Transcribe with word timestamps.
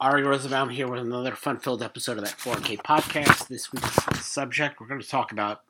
Ary 0.00 0.22
Rosenbaum 0.22 0.68
here 0.68 0.86
with 0.86 1.00
another 1.00 1.34
fun-filled 1.34 1.82
episode 1.82 2.18
of 2.18 2.24
that 2.24 2.38
4K 2.38 2.76
podcast. 2.82 3.48
This 3.48 3.72
week's 3.72 4.24
subject, 4.24 4.80
we're 4.80 4.86
going 4.86 5.00
to 5.00 5.08
talk 5.08 5.32
about 5.32 5.62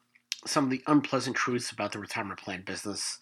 some 0.44 0.64
of 0.64 0.70
the 0.70 0.82
unpleasant 0.86 1.34
truths 1.34 1.70
about 1.70 1.92
the 1.92 1.98
retirement 1.98 2.38
plan 2.38 2.60
business. 2.60 3.20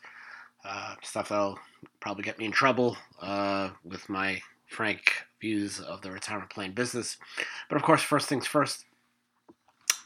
Uh, 0.65 0.97
stuff 1.05 1.29
that'll 1.29 1.61
probably 2.01 2.25
get 2.25 2.41
me 2.41 2.45
in 2.45 2.51
trouble 2.51 2.97
uh, 3.23 3.71
with 3.85 4.09
my 4.09 4.41
frank 4.67 5.13
views 5.41 5.79
of 5.79 6.03
the 6.03 6.11
retirement 6.11 6.51
plan 6.51 6.73
business. 6.73 7.19
But 7.69 7.77
of 7.77 7.85
course, 7.85 8.03
first 8.03 8.29
things 8.29 8.49
first, 8.49 8.85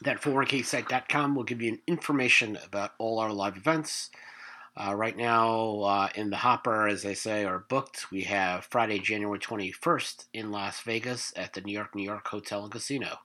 that 0.03 0.21
401ksite.com 0.21 1.33
will 1.33 1.45
give 1.45 1.63
you 1.63 1.79
information 1.87 2.59
about 2.63 2.91
all 2.99 3.17
our 3.17 3.33
live 3.33 3.57
events. 3.57 4.11
Uh, 4.75 4.95
right 4.95 5.17
now, 5.17 5.81
uh, 5.81 6.09
in 6.15 6.29
the 6.29 6.37
hopper, 6.37 6.87
as 6.87 7.03
they 7.03 7.13
say, 7.13 7.43
are 7.43 7.65
booked. 7.67 8.09
We 8.09 8.21
have 8.23 8.67
Friday, 8.71 8.99
January 8.99 9.37
21st 9.37 10.27
in 10.33 10.51
Las 10.51 10.79
Vegas 10.81 11.33
at 11.35 11.53
the 11.53 11.61
New 11.61 11.73
York, 11.73 11.93
New 11.93 12.03
York 12.03 12.25
Hotel 12.27 12.63
and 12.63 12.71
Casino. 12.71 13.17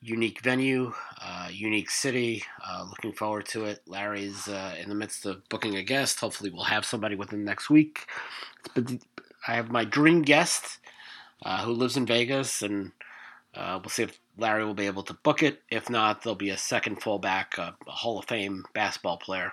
Unique 0.00 0.40
venue, 0.40 0.94
uh, 1.20 1.48
unique 1.52 1.90
city. 1.90 2.42
Uh, 2.66 2.86
looking 2.88 3.12
forward 3.12 3.44
to 3.48 3.66
it. 3.66 3.82
Larry's 3.86 4.48
uh, 4.48 4.74
in 4.80 4.88
the 4.88 4.94
midst 4.94 5.26
of 5.26 5.46
booking 5.50 5.76
a 5.76 5.82
guest. 5.82 6.20
Hopefully, 6.20 6.48
we'll 6.48 6.64
have 6.64 6.86
somebody 6.86 7.16
within 7.16 7.44
next 7.44 7.68
week. 7.68 8.06
I 8.76 9.54
have 9.54 9.70
my 9.70 9.84
dream 9.84 10.22
guest 10.22 10.78
uh, 11.44 11.64
who 11.64 11.72
lives 11.72 11.98
in 11.98 12.06
Vegas, 12.06 12.62
and 12.62 12.92
we'll 13.54 13.88
see 13.88 14.04
if 14.04 14.18
Larry 14.38 14.64
will 14.64 14.74
be 14.74 14.86
able 14.86 15.02
to 15.02 15.14
book 15.14 15.42
it. 15.42 15.62
If 15.70 15.90
not, 15.90 16.22
there'll 16.22 16.34
be 16.34 16.50
a 16.50 16.58
second 16.58 17.02
fullback, 17.02 17.58
a 17.58 17.76
Hall 17.86 18.18
of 18.18 18.24
Fame 18.24 18.64
basketball 18.72 19.18
player 19.18 19.52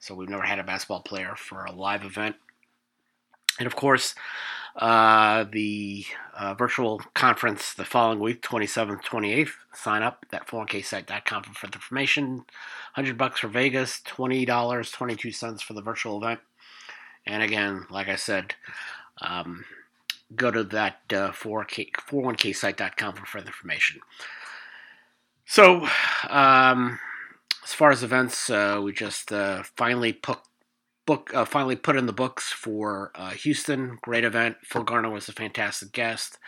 so 0.00 0.14
we've 0.14 0.28
never 0.28 0.42
had 0.42 0.58
a 0.58 0.64
basketball 0.64 1.02
player 1.02 1.34
for 1.36 1.64
a 1.64 1.72
live 1.72 2.04
event. 2.04 2.36
And 3.58 3.66
of 3.66 3.76
course, 3.76 4.14
uh, 4.76 5.44
the 5.52 6.06
uh, 6.34 6.54
virtual 6.54 7.00
conference 7.14 7.74
the 7.74 7.84
following 7.84 8.18
week, 8.18 8.42
27th, 8.42 9.04
28th. 9.04 9.50
Sign 9.74 10.02
up 10.02 10.24
at 10.32 10.46
4ksite.com 10.46 11.42
for 11.42 11.52
further 11.52 11.74
information. 11.74 12.36
100 12.94 13.18
bucks 13.18 13.40
for 13.40 13.48
Vegas, 13.48 14.00
$20, 14.06 14.92
22 14.92 15.32
cents 15.32 15.62
for 15.62 15.74
the 15.74 15.82
virtual 15.82 16.22
event. 16.22 16.40
And 17.26 17.42
again, 17.42 17.86
like 17.90 18.08
I 18.08 18.16
said, 18.16 18.54
um, 19.20 19.64
go 20.34 20.50
to 20.50 20.64
that 20.64 21.00
uh, 21.10 21.32
4K, 21.32 21.90
41ksite.com 21.92 23.14
for 23.14 23.26
further 23.26 23.48
information. 23.48 24.00
So, 25.44 25.86
um, 26.28 26.98
as 27.70 27.74
far 27.74 27.92
as 27.92 28.02
events, 28.02 28.50
uh, 28.50 28.80
we 28.82 28.92
just 28.92 29.32
uh, 29.32 29.62
finally 29.76 30.12
put 30.12 30.40
book 31.06 31.30
uh, 31.32 31.44
finally 31.44 31.76
put 31.76 31.96
in 31.96 32.06
the 32.06 32.12
books 32.12 32.52
for 32.52 33.12
uh, 33.14 33.30
Houston. 33.30 33.96
Great 34.02 34.24
event. 34.24 34.56
Phil 34.64 34.82
Garner 34.82 35.08
was 35.08 35.28
a 35.28 35.32
fantastic 35.32 35.92
guest. 35.92 36.38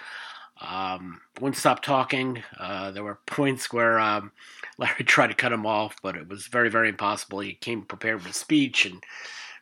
Um, 0.61 1.21
wouldn't 1.41 1.57
stop 1.57 1.81
talking. 1.81 2.43
Uh, 2.59 2.91
there 2.91 3.05
were 3.05 3.21
points 3.27 3.73
where 3.73 4.01
um, 4.01 4.33
Larry 4.79 5.05
tried 5.05 5.29
to 5.29 5.35
cut 5.35 5.53
him 5.53 5.65
off, 5.65 5.95
but 6.03 6.17
it 6.17 6.29
was 6.29 6.49
very, 6.49 6.69
very 6.69 6.89
impossible. 6.89 7.39
He 7.39 7.55
came 7.55 7.83
prepared 7.83 8.25
with 8.25 8.33
a 8.33 8.35
speech 8.35 8.85
and 8.85 9.01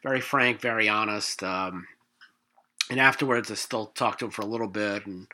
very 0.03 0.22
frank, 0.22 0.62
very 0.62 0.88
honest. 0.88 1.42
Um, 1.42 1.86
and 2.88 2.98
afterwards, 2.98 3.50
I 3.50 3.55
still 3.55 3.88
talked 3.88 4.20
to 4.20 4.25
him 4.25 4.31
for 4.31 4.42
a 4.42 4.47
little 4.47 4.69
bit 4.69 5.06
and 5.06 5.27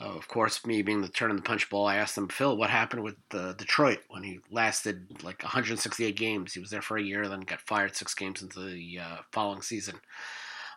uh, 0.00 0.04
of 0.04 0.28
course, 0.28 0.64
me 0.64 0.82
being 0.82 1.00
the 1.00 1.08
turn 1.08 1.30
in 1.30 1.36
the 1.36 1.42
punch 1.42 1.68
bowl, 1.68 1.86
I 1.86 1.96
asked 1.96 2.16
him, 2.16 2.28
Phil, 2.28 2.56
what 2.56 2.70
happened 2.70 3.02
with 3.02 3.16
uh, 3.32 3.52
Detroit 3.54 3.98
when 4.08 4.22
he 4.22 4.38
lasted 4.50 5.22
like 5.24 5.42
168 5.42 6.16
games? 6.16 6.54
He 6.54 6.60
was 6.60 6.70
there 6.70 6.82
for 6.82 6.96
a 6.96 7.02
year, 7.02 7.26
then 7.26 7.40
got 7.40 7.60
fired 7.60 7.96
six 7.96 8.14
games 8.14 8.40
into 8.40 8.60
the 8.60 9.00
uh, 9.00 9.16
following 9.32 9.62
season. 9.62 10.00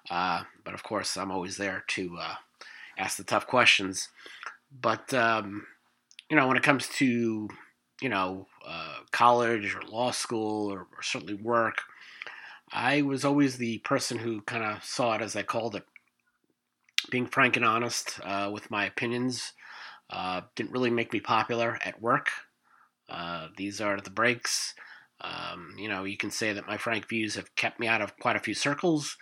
Uh, 0.09 0.43
but 0.63 0.73
of 0.73 0.81
course, 0.81 1.17
I'm 1.17 1.31
always 1.31 1.57
there 1.57 1.83
to 1.89 2.17
ask 2.97 3.17
the 3.17 3.23
tough 3.23 3.45
questions. 3.45 4.09
But 4.71 5.13
um, 5.13 5.67
you 6.29 6.35
know, 6.35 6.47
when 6.47 6.57
it 6.57 6.63
comes 6.63 6.87
to 6.95 7.47
you 8.01 8.09
know 8.09 8.47
college 9.11 9.75
or 9.75 9.83
law 9.83 10.09
school 10.09 10.71
or, 10.73 10.79
or 10.79 11.03
certainly 11.03 11.35
work, 11.35 11.83
I 12.73 13.01
was 13.03 13.23
always 13.23 13.57
the 13.57 13.79
person 13.79 14.17
who 14.17 14.41
kind 14.41 14.63
of 14.63 14.83
saw 14.83 15.13
it 15.15 15.21
as 15.21 15.35
I 15.35 15.43
called 15.43 15.75
it 15.75 15.83
being 17.09 17.25
frank 17.25 17.55
and 17.55 17.65
honest 17.65 18.19
uh, 18.23 18.49
with 18.51 18.69
my 18.69 18.85
opinions 18.85 19.53
uh, 20.09 20.41
didn't 20.55 20.71
really 20.71 20.89
make 20.89 21.13
me 21.13 21.19
popular 21.19 21.79
at 21.83 22.01
work. 22.01 22.29
Uh, 23.09 23.47
these 23.57 23.81
are 23.81 23.99
the 23.99 24.09
breaks. 24.09 24.73
Um, 25.21 25.75
you 25.77 25.87
know, 25.87 26.03
you 26.03 26.17
can 26.17 26.31
say 26.31 26.53
that 26.53 26.67
my 26.67 26.77
frank 26.77 27.07
views 27.07 27.35
have 27.35 27.55
kept 27.55 27.79
me 27.79 27.87
out 27.87 28.01
of 28.01 28.17
quite 28.17 28.35
a 28.35 28.39
few 28.39 28.53
circles, 28.53 29.17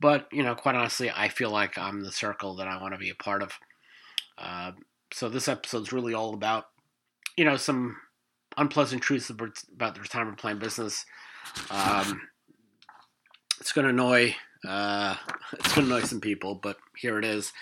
but 0.00 0.26
you 0.32 0.42
know, 0.42 0.54
quite 0.54 0.74
honestly, 0.74 1.10
I 1.10 1.28
feel 1.28 1.50
like 1.50 1.78
I'm 1.78 2.02
the 2.02 2.12
circle 2.12 2.56
that 2.56 2.68
I 2.68 2.80
want 2.80 2.94
to 2.94 2.98
be 2.98 3.10
a 3.10 3.14
part 3.14 3.42
of. 3.42 3.52
Uh, 4.38 4.72
so 5.12 5.28
this 5.28 5.48
episode 5.48 5.82
is 5.82 5.92
really 5.92 6.14
all 6.14 6.34
about, 6.34 6.66
you 7.36 7.44
know, 7.44 7.56
some 7.56 7.96
unpleasant 8.56 9.02
truths 9.02 9.30
about 9.30 9.94
the 9.94 10.00
retirement 10.00 10.38
plan 10.38 10.58
business. 10.58 11.06
Um, 11.70 12.22
it's 13.60 13.72
going 13.72 13.84
to 13.84 13.90
annoy 13.90 14.34
uh, 14.66 15.16
it's 15.52 15.74
going 15.74 15.88
to 15.88 15.94
annoy 15.94 16.06
some 16.06 16.20
people, 16.20 16.54
but 16.54 16.76
here 16.96 17.18
it 17.18 17.24
is. 17.24 17.52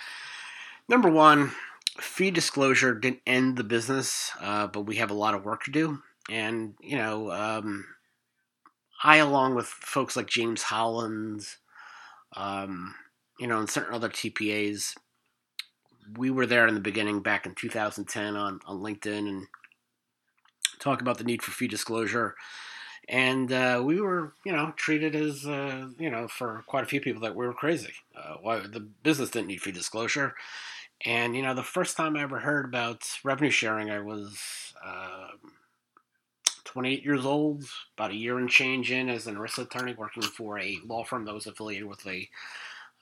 Number 0.89 1.09
one, 1.09 1.53
fee 1.99 2.31
disclosure 2.31 2.95
didn't 2.95 3.21
end 3.27 3.57
the 3.57 3.65
business, 3.65 4.31
uh, 4.41 4.67
but 4.67 4.83
we 4.83 4.97
have 4.97 5.11
a 5.11 5.15
lot 5.15 5.35
of 5.35 5.45
work 5.45 5.65
to 5.65 5.71
do. 5.71 6.03
And, 6.31 6.75
you 6.81 6.97
know, 6.97 7.31
um, 7.31 7.87
I, 9.03 9.17
along 9.17 9.55
with 9.55 9.67
folks 9.67 10.17
like 10.17 10.27
James 10.27 10.63
Hollands, 10.63 11.59
um, 12.37 12.95
you 13.39 13.47
know, 13.47 13.59
and 13.59 13.69
certain 13.69 13.95
other 13.95 14.09
TPAs, 14.09 14.95
we 16.17 16.31
were 16.31 16.47
there 16.47 16.67
in 16.67 16.75
the 16.75 16.81
beginning 16.81 17.21
back 17.21 17.47
in 17.47 17.55
2010 17.55 18.37
on, 18.37 18.61
on 18.67 18.81
LinkedIn 18.81 19.29
and 19.29 19.47
talk 20.79 21.01
about 21.01 21.19
the 21.19 21.25
need 21.25 21.43
for 21.43 21.51
fee 21.51 21.69
disclosure 21.69 22.35
and 23.09 23.53
uh, 23.53 23.83
we 23.85 24.01
were, 24.01 24.33
you 24.45 24.53
know, 24.53 24.73
treated 24.77 25.15
as, 25.15 25.47
uh, 25.47 25.89
you 25.99 26.11
know, 26.11 26.29
for 26.29 26.65
quite 26.67 26.85
a 26.85 26.87
few 26.87 27.01
people 27.01 27.23
that 27.23 27.37
we 27.37 27.47
were 27.47 27.53
crazy. 27.53 27.93
Uh, 28.17 28.37
why 28.41 28.59
the 28.61 28.81
business 28.81 29.31
didn't 29.31 29.49
need 29.49 29.61
fee 29.61 29.73
disclosure, 29.73 30.35
and 31.05 31.37
you 31.37 31.43
know, 31.43 31.55
the 31.55 31.63
first 31.63 31.97
time 31.97 32.17
I 32.17 32.23
ever 32.23 32.41
heard 32.41 32.65
about 32.65 33.03
revenue 33.23 33.51
sharing, 33.51 33.91
I 33.91 34.01
was 34.01 34.75
um, 34.85 35.53
28 36.65 37.05
years 37.05 37.25
old, 37.27 37.65
about 37.97 38.11
a 38.11 38.17
year 38.17 38.39
and 38.39 38.49
change 38.49 38.91
in 38.91 39.09
as 39.09 39.27
an 39.27 39.37
ERISA 39.37 39.65
attorney, 39.65 39.95
working 39.95 40.23
for 40.23 40.59
a 40.59 40.79
law 40.87 41.05
firm 41.05 41.25
that 41.25 41.35
was 41.35 41.47
affiliated 41.47 41.87
with 41.87 42.07
a 42.07 42.29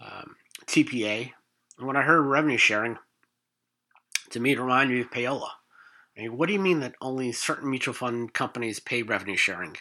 um, 0.00 0.36
TPA. 0.66 1.32
And 1.78 1.86
when 1.86 1.96
I 1.96 2.02
heard 2.02 2.22
revenue 2.22 2.58
sharing, 2.58 2.98
to 4.30 4.40
me, 4.40 4.52
it 4.52 4.60
reminded 4.60 4.94
me 4.94 5.00
of 5.02 5.10
payola. 5.10 5.50
I 6.16 6.22
mean, 6.22 6.36
what 6.36 6.46
do 6.46 6.52
you 6.52 6.60
mean 6.60 6.80
that 6.80 6.94
only 7.00 7.32
certain 7.32 7.70
mutual 7.70 7.94
fund 7.94 8.32
companies 8.32 8.80
pay 8.80 9.02
revenue 9.02 9.36
sharing? 9.36 9.76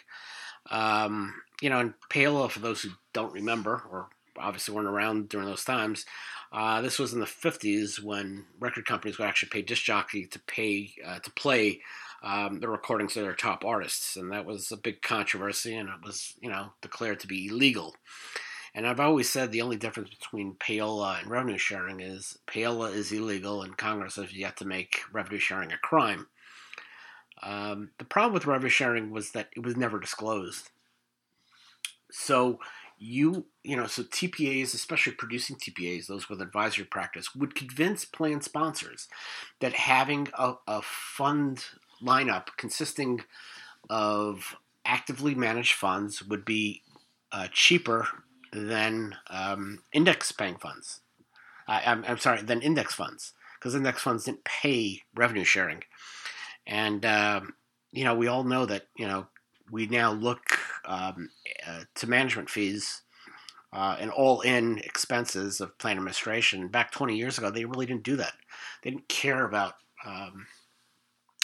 Um, 0.70 1.42
you 1.60 1.70
know, 1.70 1.80
and 1.80 1.94
payola, 2.10 2.50
for 2.50 2.60
those 2.60 2.82
who 2.82 2.90
don't 3.12 3.32
remember, 3.32 3.82
or 3.90 4.08
obviously 4.38 4.74
weren't 4.74 4.88
around 4.88 5.28
during 5.28 5.46
those 5.46 5.64
times, 5.64 6.06
uh, 6.52 6.80
this 6.80 6.98
was 6.98 7.12
in 7.12 7.20
the 7.20 7.26
50s 7.26 8.02
when 8.02 8.46
record 8.60 8.86
companies 8.86 9.18
would 9.18 9.26
actually 9.26 9.48
pay 9.50 9.62
disc 9.62 9.82
jockey 9.82 10.26
to 10.26 10.38
pay 10.40 10.92
uh, 11.04 11.18
to 11.18 11.30
play 11.30 11.80
um, 12.22 12.60
the 12.60 12.68
recordings 12.68 13.16
of 13.16 13.24
their 13.24 13.34
top 13.34 13.64
artists, 13.64 14.16
and 14.16 14.30
that 14.32 14.44
was 14.44 14.70
a 14.70 14.76
big 14.76 15.02
controversy, 15.02 15.74
and 15.74 15.88
it 15.88 16.04
was 16.04 16.34
you 16.40 16.50
know 16.50 16.72
declared 16.80 17.20
to 17.20 17.26
be 17.26 17.48
illegal. 17.48 17.96
And 18.74 18.86
I've 18.86 19.00
always 19.00 19.28
said 19.28 19.52
the 19.52 19.62
only 19.62 19.76
difference 19.76 20.10
between 20.10 20.54
payola 20.54 21.20
and 21.20 21.30
revenue 21.30 21.58
sharing 21.58 22.00
is 22.00 22.38
payola 22.46 22.94
is 22.94 23.12
illegal, 23.12 23.62
and 23.62 23.76
Congress 23.76 24.16
has 24.16 24.34
yet 24.34 24.56
to 24.58 24.64
make 24.64 25.00
revenue 25.12 25.38
sharing 25.38 25.72
a 25.72 25.78
crime. 25.78 26.28
Um, 27.42 27.90
the 27.98 28.04
problem 28.04 28.32
with 28.32 28.46
revenue 28.46 28.70
sharing 28.70 29.10
was 29.10 29.32
that 29.32 29.50
it 29.54 29.64
was 29.64 29.76
never 29.76 30.00
disclosed. 30.00 30.70
So 32.10 32.60
you 32.98 33.46
you 33.64 33.76
know 33.76 33.86
so 33.86 34.04
TPAs, 34.04 34.74
especially 34.74 35.14
producing 35.14 35.56
TPAs, 35.56 36.06
those 36.06 36.30
with 36.30 36.40
advisory 36.40 36.84
practice, 36.84 37.34
would 37.34 37.54
convince 37.54 38.04
plan 38.04 38.40
sponsors 38.40 39.08
that 39.60 39.74
having 39.74 40.28
a, 40.38 40.54
a 40.66 40.80
fund 40.82 41.66
lineup 42.02 42.48
consisting 42.56 43.20
of 43.90 44.56
actively 44.84 45.34
managed 45.34 45.74
funds 45.74 46.22
would 46.22 46.44
be 46.44 46.82
uh, 47.32 47.48
cheaper 47.50 48.06
than 48.52 49.16
um, 49.30 49.82
index 49.92 50.32
paying 50.32 50.56
funds. 50.56 51.00
I, 51.66 51.82
I'm, 51.86 52.04
I'm 52.06 52.18
sorry, 52.18 52.42
than 52.42 52.62
index 52.62 52.94
funds 52.94 53.32
because 53.58 53.74
index 53.74 54.02
funds 54.02 54.24
didn't 54.24 54.44
pay 54.44 55.02
revenue 55.14 55.44
sharing. 55.44 55.82
And, 56.66 57.04
um, 57.06 57.54
you 57.92 58.04
know, 58.04 58.14
we 58.14 58.26
all 58.26 58.44
know 58.44 58.66
that, 58.66 58.86
you 58.96 59.06
know, 59.06 59.26
we 59.70 59.86
now 59.86 60.12
look 60.12 60.58
um, 60.84 61.30
uh, 61.66 61.84
to 61.94 62.06
management 62.06 62.50
fees 62.50 63.02
uh, 63.72 63.96
and 63.98 64.10
all 64.10 64.40
in 64.42 64.78
expenses 64.78 65.60
of 65.60 65.78
plan 65.78 65.96
administration. 65.96 66.68
Back 66.68 66.90
20 66.92 67.16
years 67.16 67.38
ago, 67.38 67.50
they 67.50 67.64
really 67.64 67.86
didn't 67.86 68.02
do 68.02 68.16
that. 68.16 68.34
They 68.82 68.90
didn't 68.90 69.08
care 69.08 69.44
about 69.44 69.74
um, 70.04 70.46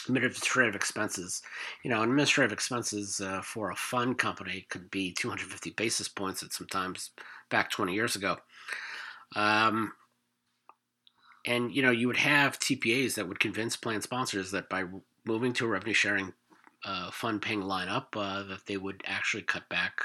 administrative 0.09 0.75
expenses. 0.75 1.43
You 1.83 1.91
know, 1.91 2.03
administrative 2.03 2.53
expenses 2.53 3.21
uh, 3.21 3.43
for 3.43 3.71
a 3.71 3.77
fund 3.77 4.19
company 4.19 4.67
could 4.69 4.91
be 4.91 5.13
250 5.13 5.71
basis 5.71 6.09
points 6.09 6.43
at 6.43 6.53
sometimes 6.53 7.11
back 7.51 7.71
20 7.71 7.93
years 7.95 8.17
ago. 8.17 8.39
Um, 9.37 9.93
and 11.47 11.75
you 11.75 11.83
know 11.83 11.91
you 11.91 12.07
would 12.07 12.17
have 12.17 12.59
TPAs 12.59 13.15
that 13.15 13.29
would 13.29 13.41
convince 13.41 13.77
plan 13.77 14.03
sponsors 14.03 14.51
that 14.51 14.69
by 14.69 14.85
moving 15.25 15.53
to 15.55 15.65
a 15.65 15.69
revenue 15.69 15.95
sharing 15.95 16.33
uh, 16.85 17.11
fund 17.11 17.43
paying 17.43 17.63
lineup 17.63 18.07
uh, 18.17 18.43
that 18.45 18.67
they 18.67 18.77
would 18.77 19.03
actually 19.07 19.43
cut 19.43 19.69
back 19.69 20.01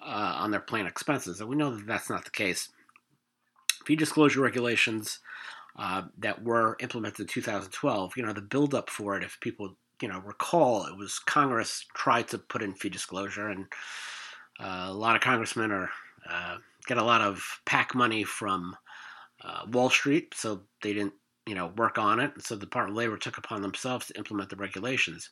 uh, 0.00 0.34
on 0.38 0.50
their 0.50 0.60
plan 0.60 0.86
expenses. 0.86 1.40
And 1.40 1.48
we 1.48 1.56
know 1.56 1.74
that 1.74 1.86
that's 1.86 2.10
not 2.10 2.24
the 2.24 2.30
case. 2.30 2.70
Fee 3.84 3.96
disclosure 3.96 4.40
regulations 4.40 5.20
uh, 5.76 6.02
that 6.18 6.42
were 6.42 6.76
implemented 6.80 7.20
in 7.20 7.26
2012, 7.26 8.16
you 8.16 8.22
know, 8.22 8.32
the 8.32 8.40
buildup 8.40 8.90
for 8.90 9.16
it, 9.16 9.24
if 9.24 9.38
people, 9.40 9.76
you 10.00 10.08
know, 10.08 10.20
recall, 10.20 10.86
it 10.86 10.96
was 10.96 11.18
Congress 11.18 11.86
tried 11.94 12.28
to 12.28 12.38
put 12.38 12.62
in 12.62 12.74
fee 12.74 12.88
disclosure, 12.88 13.48
and 13.48 13.66
uh, 14.60 14.86
a 14.88 14.92
lot 14.92 15.16
of 15.16 15.22
congressmen 15.22 15.70
are 15.70 15.90
uh, 16.28 16.56
get 16.86 16.98
a 16.98 17.04
lot 17.04 17.20
of 17.20 17.42
PAC 17.64 17.94
money 17.94 18.24
from 18.24 18.76
Wall 19.70 19.90
Street, 19.90 20.34
so 20.36 20.62
they 20.82 20.92
didn't 20.92 21.14
you 21.46 21.54
know, 21.54 21.72
work 21.76 21.98
on 21.98 22.20
it. 22.20 22.32
So 22.40 22.54
the 22.54 22.66
Department 22.66 22.96
of 22.96 22.98
Labor 22.98 23.16
took 23.16 23.38
upon 23.38 23.62
themselves 23.62 24.06
to 24.06 24.18
implement 24.18 24.50
the 24.50 24.56
regulations. 24.56 25.30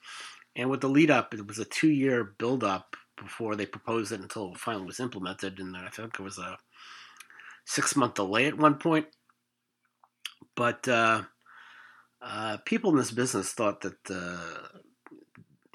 And 0.57 0.69
with 0.69 0.81
the 0.81 0.89
lead 0.89 1.11
up, 1.11 1.33
it 1.33 1.47
was 1.47 1.59
a 1.59 1.65
two 1.65 1.91
year 1.91 2.35
buildup 2.39 2.97
before 3.17 3.55
they 3.55 3.67
proposed 3.67 4.13
it 4.13 4.21
until 4.21 4.53
it 4.53 4.59
finally 4.59 4.87
was 4.87 5.01
implemented. 5.01 5.59
And 5.59 5.77
I 5.77 5.89
think 5.89 6.15
it 6.19 6.23
was 6.23 6.39
a 6.39 6.59
six 7.65 7.95
month 7.95 8.15
delay 8.15 8.47
at 8.47 8.59
one 8.59 8.75
point. 8.75 9.07
But 10.57 10.87
uh, 10.89 11.23
uh, 12.21 12.59
people 12.65 12.91
in 12.91 12.97
this 12.97 13.11
business 13.11 13.53
thought 13.53 13.81
that, 13.81 14.11
uh, 14.11 14.79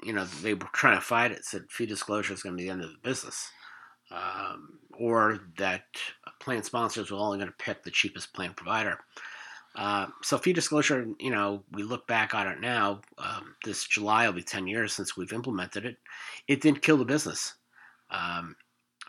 you 0.02 0.12
know, 0.12 0.24
they 0.42 0.54
were 0.54 0.68
trying 0.72 0.96
to 0.96 1.04
fight 1.04 1.32
it, 1.32 1.44
said 1.44 1.70
fee 1.70 1.86
disclosure 1.86 2.34
is 2.34 2.42
going 2.42 2.56
to 2.56 2.60
be 2.60 2.64
the 2.64 2.72
end 2.72 2.82
of 2.82 2.90
the 2.90 2.98
business. 3.02 3.50
Um, 4.10 4.78
or 4.98 5.40
that 5.58 5.82
plan 6.40 6.62
sponsors 6.62 7.10
were 7.10 7.18
only 7.18 7.38
going 7.38 7.50
to 7.50 7.64
pick 7.64 7.82
the 7.82 7.90
cheapest 7.90 8.32
plan 8.32 8.54
provider. 8.54 8.98
Uh, 9.74 10.06
so 10.22 10.38
fee 10.38 10.52
disclosure, 10.52 11.06
you 11.18 11.30
know, 11.30 11.64
we 11.72 11.82
look 11.82 12.06
back 12.06 12.34
on 12.34 12.46
it 12.46 12.60
now. 12.60 13.02
Um, 13.18 13.56
this 13.64 13.84
July 13.84 14.26
will 14.26 14.32
be 14.32 14.42
ten 14.42 14.66
years 14.66 14.92
since 14.94 15.16
we've 15.16 15.32
implemented 15.32 15.84
it. 15.84 15.96
It 16.48 16.62
didn't 16.62 16.82
kill 16.82 16.96
the 16.96 17.04
business, 17.04 17.54
um, 18.10 18.56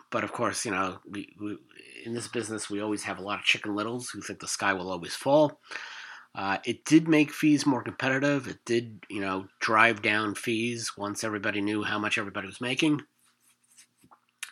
but 0.10 0.24
of 0.26 0.34
course, 0.34 0.66
you 0.66 0.72
know, 0.72 0.98
we, 1.10 1.34
we, 1.40 1.58
in 2.08 2.14
this 2.14 2.28
business 2.28 2.70
we 2.70 2.82
always 2.82 3.04
have 3.04 3.20
a 3.20 3.22
lot 3.22 3.40
of 3.40 3.46
chicken 3.46 3.76
littles 3.76 4.10
who 4.10 4.22
think 4.22 4.40
the 4.40 4.48
sky 4.48 4.74
will 4.74 4.90
always 4.90 5.14
fall. 5.14 5.60
Uh, 6.34 6.58
it 6.66 6.86
did 6.86 7.08
make 7.08 7.32
fees 7.32 7.66
more 7.66 7.82
competitive. 7.82 8.48
It 8.48 8.60
did, 8.64 9.04
you 9.10 9.20
know, 9.20 9.48
drive 9.60 10.02
down 10.02 10.36
fees 10.36 10.94
once 10.96 11.24
everybody 11.24 11.62
knew 11.62 11.84
how 11.84 11.98
much 11.98 12.18
everybody 12.18 12.46
was 12.48 12.62
making. 12.62 13.02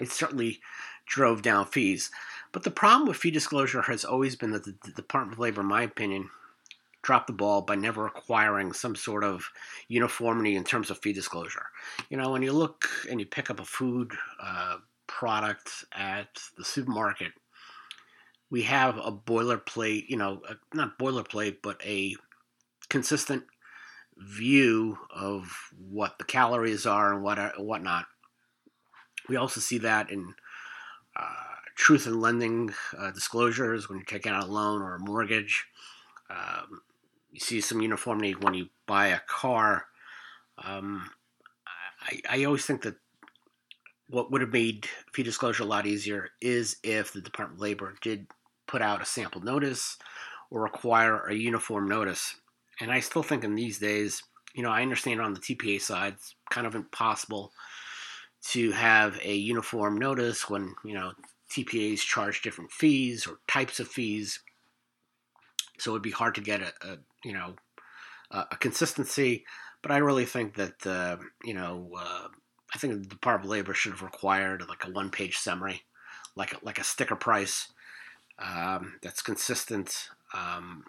It 0.02 0.12
certainly 0.12 0.60
drove 1.06 1.42
down 1.44 1.68
fees. 1.68 2.10
But 2.52 2.64
the 2.64 2.72
problem 2.72 3.08
with 3.08 3.18
fee 3.18 3.32
disclosure 3.32 3.84
has 3.84 4.04
always 4.04 4.36
been 4.36 4.52
that 4.52 4.64
the, 4.64 4.92
Department 4.96 5.34
of 5.34 5.40
Labor, 5.40 5.62
in 5.62 5.68
my 5.68 5.84
opinion, 5.84 6.30
dropped 7.04 7.28
the 7.28 7.34
ball 7.34 7.62
by 7.62 7.76
never 7.76 8.08
acquiring 8.08 8.74
some 8.74 8.96
sort 8.96 9.24
of 9.24 9.48
uniformity 9.88 10.56
in 10.56 10.64
terms 10.64 10.90
of 10.90 10.98
fee 10.98 11.14
disclosure. 11.14 11.68
You 12.10 12.18
know, 12.18 12.32
when 12.32 12.42
you 12.42 12.52
look 12.52 12.90
and 13.10 13.20
you 13.20 13.28
pick 13.28 13.52
up 13.52 13.60
a 13.60 13.66
food 13.66 14.12
uh, 14.42 14.78
product 15.06 15.86
at 15.94 16.30
the 16.58 16.66
supermarket, 16.66 17.34
we 18.50 18.64
have 18.64 18.98
a 18.98 19.12
boilerplate, 19.12 20.08
you 20.08 20.18
know, 20.18 20.42
a, 20.48 20.56
not 20.76 21.00
boilerplate, 21.00 21.58
but 21.62 21.82
a 21.84 22.16
consistent 22.90 23.44
view 24.18 24.98
of 25.14 25.52
what 25.78 26.18
the 26.18 26.24
calories 26.24 26.86
are 26.86 27.14
and 27.14 27.24
what 27.24 27.40
are, 27.40 27.54
whatnot. 27.58 28.06
We 29.28 29.36
also 29.36 29.60
see 29.60 29.80
that 29.80 30.12
in 30.12 30.36
uh, 31.16 31.56
truth 31.76 32.08
in 32.08 32.22
lending 32.22 32.74
uh, 32.98 33.12
disclosures 33.12 33.90
when 33.90 33.98
you're 33.98 34.06
taking 34.06 34.32
out 34.32 34.44
a 34.44 34.52
loan 34.52 34.82
or 34.82 34.96
a 34.96 35.00
mortgage. 35.00 35.66
Um, 36.30 36.82
you 37.32 37.40
see 37.40 37.62
some 37.62 37.82
uniformity 37.82 38.34
when 38.34 38.54
you 38.54 38.70
buy 38.86 39.08
a 39.08 39.20
car. 39.20 39.86
Um, 40.64 41.10
I, 42.02 42.22
I 42.30 42.44
always 42.46 42.66
think 42.66 42.84
that 42.84 42.96
what 44.10 44.32
would 44.32 44.42
have 44.42 44.54
made 44.54 44.88
fee 45.14 45.24
disclosure 45.24 45.64
a 45.64 45.68
lot 45.68 45.86
easier 45.86 46.30
is 46.42 46.78
if 46.84 47.12
the 47.12 47.22
Department 47.22 47.58
of 47.58 47.62
Labor 47.62 47.96
did 48.02 48.28
put 48.68 48.82
out 48.82 49.02
a 49.02 49.06
sample 49.06 49.42
notice 49.42 49.98
or 50.50 50.62
require 50.62 51.26
a 51.26 51.34
uniform 51.34 51.88
notice. 51.88 52.36
And 52.80 52.92
I 52.92 53.00
still 53.00 53.24
think 53.24 53.44
in 53.44 53.56
these 53.56 53.80
days, 53.80 54.22
you 54.54 54.64
know, 54.64 54.70
I 54.70 54.82
understand 54.82 55.22
on 55.22 55.34
the 55.34 55.40
TPA 55.40 55.82
side, 55.82 56.14
it's 56.14 56.36
kind 56.50 56.68
of 56.68 56.76
impossible 56.76 57.52
to 58.50 58.72
have 58.72 59.20
a 59.24 59.34
uniform 59.34 59.98
notice 59.98 60.50
when, 60.50 60.76
you 60.84 60.94
know, 60.94 61.14
TPAs 61.50 62.00
charge 62.00 62.42
different 62.42 62.72
fees 62.72 63.28
or 63.28 63.40
types 63.48 63.80
of 63.80 63.88
fees. 63.88 64.40
So 65.78 65.92
it'd 65.92 66.02
be 66.02 66.12
hard 66.12 66.36
to 66.36 66.42
get 66.42 66.62
a, 66.62 66.74
a 66.82 66.98
you 67.24 67.34
know 67.34 67.56
a 68.32 68.58
consistency. 68.58 69.46
But 69.82 69.92
I 69.92 69.98
really 69.98 70.26
think 70.26 70.56
that 70.56 70.86
uh, 70.86 71.18
you 71.44 71.54
know 71.54 71.92
uh, 71.98 72.28
I 72.76 72.78
think 72.78 72.94
the 72.94 73.08
Department 73.08 73.46
of 73.46 73.52
Labor 73.52 73.74
should 73.74 73.94
have 73.94 74.02
required 74.02 74.68
like 74.68 74.86
a 74.86 74.92
one-page 74.92 75.38
summary, 75.38 75.84
like 76.36 76.54
a, 76.54 76.58
like 76.62 76.78
a 76.78 76.84
sticker 76.84 77.16
price 77.16 77.72
um, 78.38 79.00
that's 79.02 79.22
consistent. 79.22 80.10
Um, 80.34 80.84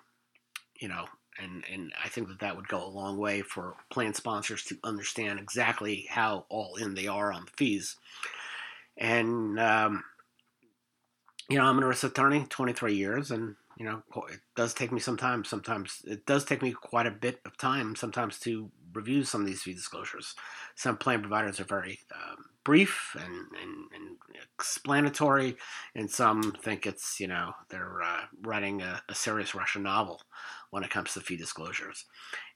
you 0.81 0.89
know, 0.89 1.07
and 1.39 1.65
and 1.73 1.93
I 2.03 2.09
think 2.09 2.27
that 2.27 2.41
that 2.41 2.57
would 2.57 2.67
go 2.67 2.85
a 2.85 2.89
long 2.89 3.19
way 3.19 3.43
for 3.43 3.77
plan 3.89 4.15
sponsors 4.15 4.65
to 4.65 4.79
understand 4.83 5.39
exactly 5.39 6.07
how 6.11 6.47
all 6.49 6.75
in 6.75 6.95
they 6.95 7.07
are 7.07 7.33
on 7.33 7.45
the 7.45 7.53
fees. 7.57 7.97
And 8.97 9.61
um, 9.61 10.03
you 11.49 11.59
know, 11.59 11.65
I'm 11.65 11.79
an 11.79 11.85
ERISA 11.85 12.09
attorney, 12.09 12.47
23 12.49 12.95
years, 12.95 13.31
and 13.31 13.55
you 13.79 13.85
know, 13.85 14.03
it 14.29 14.41
does 14.57 14.75
take 14.75 14.91
me 14.91 14.99
some 14.99 15.17
time. 15.17 15.45
Sometimes 15.45 16.03
it 16.05 16.27
does 16.27 16.45
take 16.45 16.63
me 16.63 16.73
quite 16.73 17.07
a 17.07 17.13
bit 17.13 17.41
of 17.45 17.57
time 17.57 17.95
sometimes 17.95 18.41
to 18.41 18.73
review 18.97 19.23
some 19.23 19.43
of 19.43 19.47
these 19.47 19.63
fee 19.63 19.75
disclosures. 19.75 20.35
Some 20.75 20.97
plan 20.97 21.21
providers 21.21 21.61
are 21.61 21.65
very 21.65 22.01
um, 22.15 22.47
brief 22.65 23.15
and, 23.19 23.35
and, 23.35 23.93
and, 23.95 24.17
explanatory, 24.59 25.57
and 25.95 26.11
some 26.11 26.53
think 26.63 26.87
it's 26.87 27.21
you 27.21 27.29
know 27.29 27.53
they're 27.69 28.03
uh, 28.03 28.23
writing 28.43 28.81
a, 28.83 29.03
a, 29.09 29.15
serious 29.15 29.55
Russian 29.55 29.83
novel 29.83 30.23
when 30.71 30.83
it 30.83 30.91
comes 30.91 31.13
to 31.13 31.21
fee 31.21 31.37
disclosures. 31.37 32.07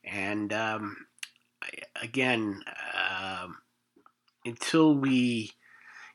And 0.02 0.52
um, 0.52 0.96
again, 2.02 2.62
um, 2.94 3.58
until 4.44 4.94
we 4.94 5.52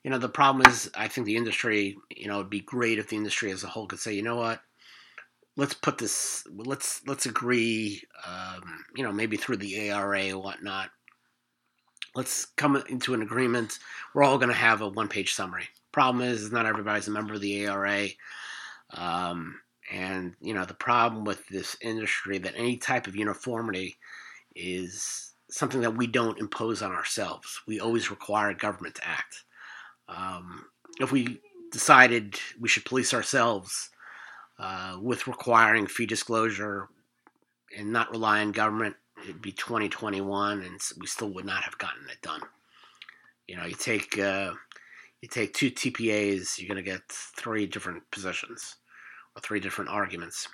you 0.06 0.12
know, 0.12 0.20
the 0.20 0.30
problem 0.30 0.68
is, 0.68 0.92
I 0.94 1.08
think 1.08 1.26
the 1.26 1.36
industry, 1.36 1.98
you 2.16 2.28
know, 2.28 2.36
it'd 2.36 2.50
be 2.52 2.60
great 2.60 3.00
if 3.00 3.10
the 3.10 3.16
industry 3.16 3.52
as 3.52 3.64
a 3.64 3.68
whole 3.68 3.88
could 3.88 3.98
say, 3.98 4.14
you 4.14 4.22
know 4.22 4.36
what, 4.36 4.62
let's 5.58 5.74
put 5.74 5.98
this, 5.98 6.44
let's 6.54 7.02
let's 7.08 7.26
agree, 7.26 8.02
um, 8.28 8.84
you 8.96 9.04
know, 9.04 9.12
maybe 9.12 9.38
through 9.38 9.58
the 9.58 9.90
ARA 9.90 10.32
or 10.32 10.42
whatnot. 10.42 10.90
Let's 12.14 12.46
come 12.46 12.82
into 12.90 13.14
an 13.14 13.22
agreement. 13.22 13.80
We're 14.14 14.24
all 14.24 14.38
going 14.38 14.50
to 14.50 14.56
have 14.56 14.82
a 14.82 14.88
one-page 14.88 15.34
summary. 15.34 15.68
Problem 15.92 16.26
is, 16.26 16.44
is 16.44 16.52
not 16.52 16.66
everybody's 16.66 17.10
a 17.10 17.12
member 17.12 17.34
of 17.34 17.42
the 17.42 17.68
ARA, 17.68 18.08
um, 18.92 19.60
and 19.92 20.34
you 20.42 20.54
know, 20.54 20.66
the 20.66 20.74
problem 20.74 21.26
with 21.26 21.46
this 21.48 21.78
industry 21.82 22.38
that 22.38 22.56
any 22.56 22.78
type 22.78 23.08
of 23.08 23.16
uniformity 23.16 23.98
is 24.56 25.34
something 25.50 25.82
that 25.82 25.96
we 25.96 26.08
don't 26.08 26.40
impose 26.40 26.82
on 26.82 26.92
ourselves. 26.92 27.62
We 27.68 27.80
always 27.80 28.10
require 28.10 28.54
government 28.54 28.96
to 28.96 29.08
act. 29.08 29.44
Um, 30.08 30.66
if 31.00 31.12
we 31.12 31.42
decided 31.72 32.40
we 32.60 32.70
should 32.70 32.86
police 32.86 33.14
ourselves 33.14 33.90
uh, 34.58 34.98
with 35.02 35.28
requiring 35.28 35.88
fee 35.88 36.06
disclosure 36.06 36.88
and 37.78 37.92
not 37.92 38.12
rely 38.12 38.42
on 38.42 38.52
government, 38.52 38.96
it'd 39.24 39.42
be 39.42 39.52
2021, 39.52 40.62
and 40.62 40.80
we 41.00 41.08
still 41.08 41.30
would 41.30 41.46
not 41.46 41.64
have 41.64 41.78
gotten 41.78 42.08
it 42.10 42.22
done. 42.22 42.42
You 43.48 43.58
know, 43.58 43.66
you 43.66 43.76
take 43.76 44.18
uh, 44.18 44.54
you 45.22 45.28
take 45.28 45.54
two 45.54 45.72
TPAs, 45.72 46.58
you're 46.58 46.68
going 46.68 46.84
to 46.84 46.92
get 46.92 47.02
three 47.10 47.66
different 47.66 48.10
positions, 48.12 48.76
or 49.36 49.42
three 49.42 49.60
different 49.60 49.90
arguments, 49.90 50.48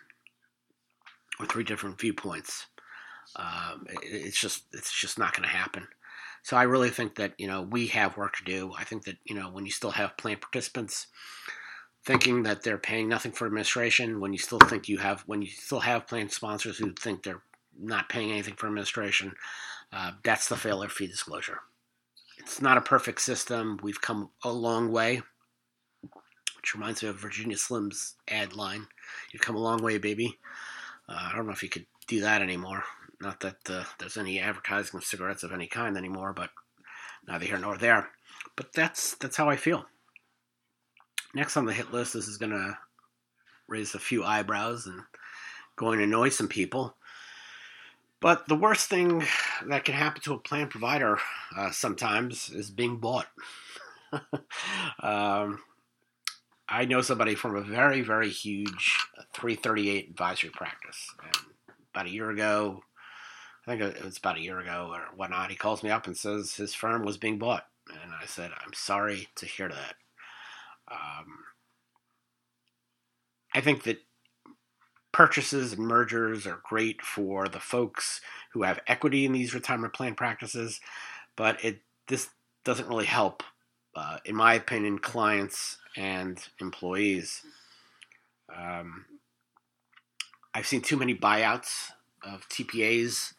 or 1.39 1.45
three 1.45 1.63
different 1.63 1.99
viewpoints. 1.99 2.67
Um, 3.35 3.85
it, 3.89 3.99
it's 4.03 4.39
just 4.39 4.63
it's 4.73 4.91
just 4.93 5.17
not 5.17 5.33
going 5.33 5.47
to 5.47 5.55
happen. 5.55 5.87
So 6.43 6.57
I 6.57 6.63
really 6.63 6.89
think 6.89 7.15
that 7.15 7.33
you 7.37 7.47
know 7.47 7.61
we 7.61 7.87
have 7.87 8.17
work 8.17 8.35
to 8.37 8.43
do. 8.43 8.73
I 8.77 8.83
think 8.83 9.05
that 9.05 9.17
you 9.25 9.35
know 9.35 9.49
when 9.49 9.65
you 9.65 9.71
still 9.71 9.91
have 9.91 10.17
plan 10.17 10.37
participants 10.37 11.07
thinking 12.05 12.43
that 12.43 12.63
they're 12.63 12.77
paying 12.77 13.07
nothing 13.07 13.31
for 13.31 13.45
administration, 13.45 14.19
when 14.19 14.33
you 14.33 14.39
still 14.39 14.59
think 14.59 14.89
you 14.89 14.97
have 14.97 15.21
when 15.27 15.41
you 15.41 15.49
still 15.49 15.79
have 15.79 16.07
plan 16.07 16.29
sponsors 16.29 16.77
who 16.77 16.91
think 16.93 17.23
they're 17.23 17.43
not 17.79 18.09
paying 18.09 18.31
anything 18.31 18.55
for 18.55 18.67
administration, 18.67 19.33
uh, 19.93 20.11
that's 20.23 20.47
the 20.47 20.55
failure 20.55 20.89
fee 20.89 21.07
disclosure. 21.07 21.59
It's 22.39 22.61
not 22.61 22.77
a 22.77 22.81
perfect 22.81 23.21
system. 23.21 23.79
We've 23.83 24.01
come 24.01 24.29
a 24.43 24.51
long 24.51 24.91
way, 24.91 25.21
which 26.57 26.73
reminds 26.73 27.03
me 27.03 27.09
of 27.09 27.19
Virginia 27.19 27.57
Slim's 27.57 28.15
ad 28.27 28.55
line. 28.55 28.87
You've 29.31 29.43
come 29.43 29.55
a 29.55 29.61
long 29.61 29.81
way, 29.83 29.97
baby. 29.97 30.39
Uh, 31.07 31.29
I 31.31 31.35
don't 31.35 31.45
know 31.45 31.53
if 31.53 31.63
you 31.63 31.69
could 31.69 31.85
do 32.07 32.21
that 32.21 32.41
anymore. 32.41 32.83
Not 33.21 33.41
that 33.41 33.57
uh, 33.69 33.83
there's 33.99 34.17
any 34.17 34.39
advertising 34.39 34.97
of 34.97 35.03
cigarettes 35.03 35.43
of 35.43 35.51
any 35.51 35.67
kind 35.67 35.95
anymore, 35.95 36.33
but 36.33 36.49
neither 37.27 37.45
here 37.45 37.59
nor 37.59 37.77
there. 37.77 38.09
But 38.55 38.73
that's 38.73 39.15
that's 39.15 39.37
how 39.37 39.49
I 39.49 39.55
feel. 39.55 39.85
Next 41.33 41.57
on 41.57 41.65
the 41.65 41.73
hit 41.73 41.93
list, 41.93 42.13
this 42.13 42.27
is 42.27 42.37
going 42.37 42.51
to 42.51 42.77
raise 43.67 43.95
a 43.95 43.99
few 43.99 44.23
eyebrows 44.23 44.85
and 44.85 45.01
going 45.75 45.99
to 45.99 46.03
annoy 46.03 46.29
some 46.29 46.47
people. 46.47 46.95
But 48.19 48.47
the 48.47 48.55
worst 48.55 48.89
thing 48.89 49.23
that 49.65 49.83
can 49.83 49.95
happen 49.95 50.21
to 50.23 50.33
a 50.33 50.39
plan 50.39 50.67
provider 50.67 51.17
uh, 51.57 51.71
sometimes 51.71 52.49
is 52.49 52.69
being 52.69 52.97
bought. 52.97 53.27
um, 55.01 55.59
I 56.69 56.85
know 56.85 57.01
somebody 57.01 57.33
from 57.35 57.55
a 57.55 57.61
very, 57.61 58.01
very 58.01 58.29
huge 58.29 58.99
338 59.33 60.09
advisory 60.09 60.51
practice. 60.51 61.07
And 61.23 61.35
about 61.93 62.05
a 62.05 62.11
year 62.11 62.29
ago, 62.29 62.83
I 63.65 63.71
think 63.71 63.81
it 63.81 64.03
was 64.03 64.17
about 64.17 64.37
a 64.37 64.41
year 64.41 64.59
ago 64.59 64.91
or 64.93 65.15
whatnot, 65.15 65.49
he 65.49 65.55
calls 65.55 65.81
me 65.81 65.89
up 65.89 66.07
and 66.07 66.15
says 66.15 66.55
his 66.55 66.75
firm 66.75 67.03
was 67.03 67.17
being 67.17 67.39
bought. 67.39 67.65
And 67.89 68.11
I 68.21 68.25
said, 68.25 68.51
I'm 68.63 68.73
sorry 68.73 69.29
to 69.35 69.45
hear 69.45 69.69
that. 69.69 69.95
Um, 70.91 71.45
I 73.53 73.61
think 73.61 73.83
that 73.83 73.99
purchases 75.11 75.73
and 75.73 75.85
mergers 75.85 76.47
are 76.47 76.61
great 76.63 77.01
for 77.01 77.47
the 77.47 77.59
folks 77.59 78.21
who 78.53 78.63
have 78.63 78.79
equity 78.87 79.25
in 79.25 79.33
these 79.33 79.53
retirement 79.53 79.93
plan 79.93 80.15
practices, 80.15 80.79
but 81.35 81.63
it 81.63 81.81
this 82.07 82.29
doesn't 82.63 82.87
really 82.87 83.05
help, 83.05 83.43
uh, 83.95 84.17
in 84.25 84.35
my 84.35 84.53
opinion, 84.53 84.99
clients 84.99 85.77
and 85.95 86.39
employees. 86.59 87.41
Um, 88.55 89.05
I've 90.53 90.67
seen 90.67 90.81
too 90.81 90.97
many 90.97 91.15
buyouts 91.15 91.91
of 92.21 92.47
TPAs 92.49 93.33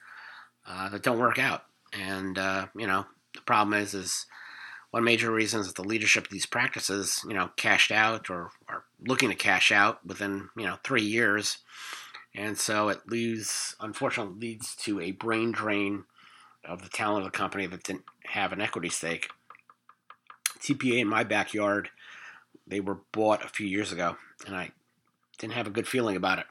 uh, 0.66 0.88
that 0.90 1.02
don't 1.02 1.18
work 1.18 1.38
out, 1.38 1.64
and 1.92 2.38
uh, 2.38 2.66
you 2.76 2.86
know 2.86 3.06
the 3.34 3.40
problem 3.42 3.78
is 3.78 3.94
is 3.94 4.26
one 4.92 5.04
major 5.04 5.32
reason 5.32 5.60
is 5.60 5.68
that 5.68 5.76
the 5.76 5.88
leadership 5.88 6.24
of 6.24 6.30
these 6.30 6.44
practices, 6.44 7.24
you 7.26 7.32
know, 7.32 7.50
cashed 7.56 7.90
out 7.90 8.28
or 8.28 8.50
are 8.68 8.84
looking 9.04 9.30
to 9.30 9.34
cash 9.34 9.72
out 9.72 10.06
within, 10.06 10.50
you 10.54 10.64
know, 10.64 10.76
three 10.84 11.02
years. 11.02 11.58
And 12.34 12.58
so 12.58 12.90
it 12.90 13.08
leads, 13.08 13.74
unfortunately, 13.80 14.38
leads 14.38 14.76
to 14.76 15.00
a 15.00 15.12
brain 15.12 15.50
drain 15.50 16.04
of 16.62 16.82
the 16.82 16.90
talent 16.90 17.24
of 17.24 17.32
the 17.32 17.36
company 17.36 17.66
that 17.66 17.82
didn't 17.82 18.04
have 18.26 18.52
an 18.52 18.60
equity 18.60 18.90
stake. 18.90 19.30
TPA 20.60 21.00
in 21.00 21.08
my 21.08 21.24
backyard, 21.24 21.88
they 22.66 22.80
were 22.80 22.98
bought 23.12 23.42
a 23.42 23.48
few 23.48 23.66
years 23.66 23.92
ago, 23.92 24.18
and 24.46 24.54
I 24.54 24.72
didn't 25.38 25.54
have 25.54 25.66
a 25.66 25.70
good 25.70 25.88
feeling 25.88 26.16
about 26.16 26.38
it. 26.38 26.46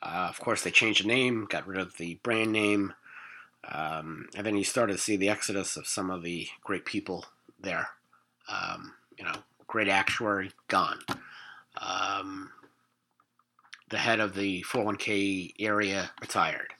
Uh, 0.00 0.26
of 0.28 0.38
course, 0.38 0.62
they 0.62 0.70
changed 0.70 1.02
the 1.02 1.08
name, 1.08 1.48
got 1.50 1.66
rid 1.66 1.80
of 1.80 1.96
the 1.96 2.14
brand 2.22 2.52
name, 2.52 2.94
um, 3.70 4.28
and 4.36 4.46
then 4.46 4.56
you 4.56 4.64
start 4.64 4.90
to 4.90 4.98
see 4.98 5.16
the 5.16 5.28
exodus 5.28 5.76
of 5.76 5.86
some 5.86 6.10
of 6.10 6.22
the 6.22 6.48
great 6.62 6.84
people 6.84 7.24
there. 7.60 7.88
Um, 8.48 8.94
you 9.18 9.24
know, 9.24 9.34
great 9.66 9.88
actuary 9.88 10.50
gone. 10.68 11.00
Um, 11.80 12.50
the 13.90 13.98
head 13.98 14.20
of 14.20 14.34
the 14.34 14.62
401k 14.62 15.54
area 15.58 16.10
retired. 16.20 16.74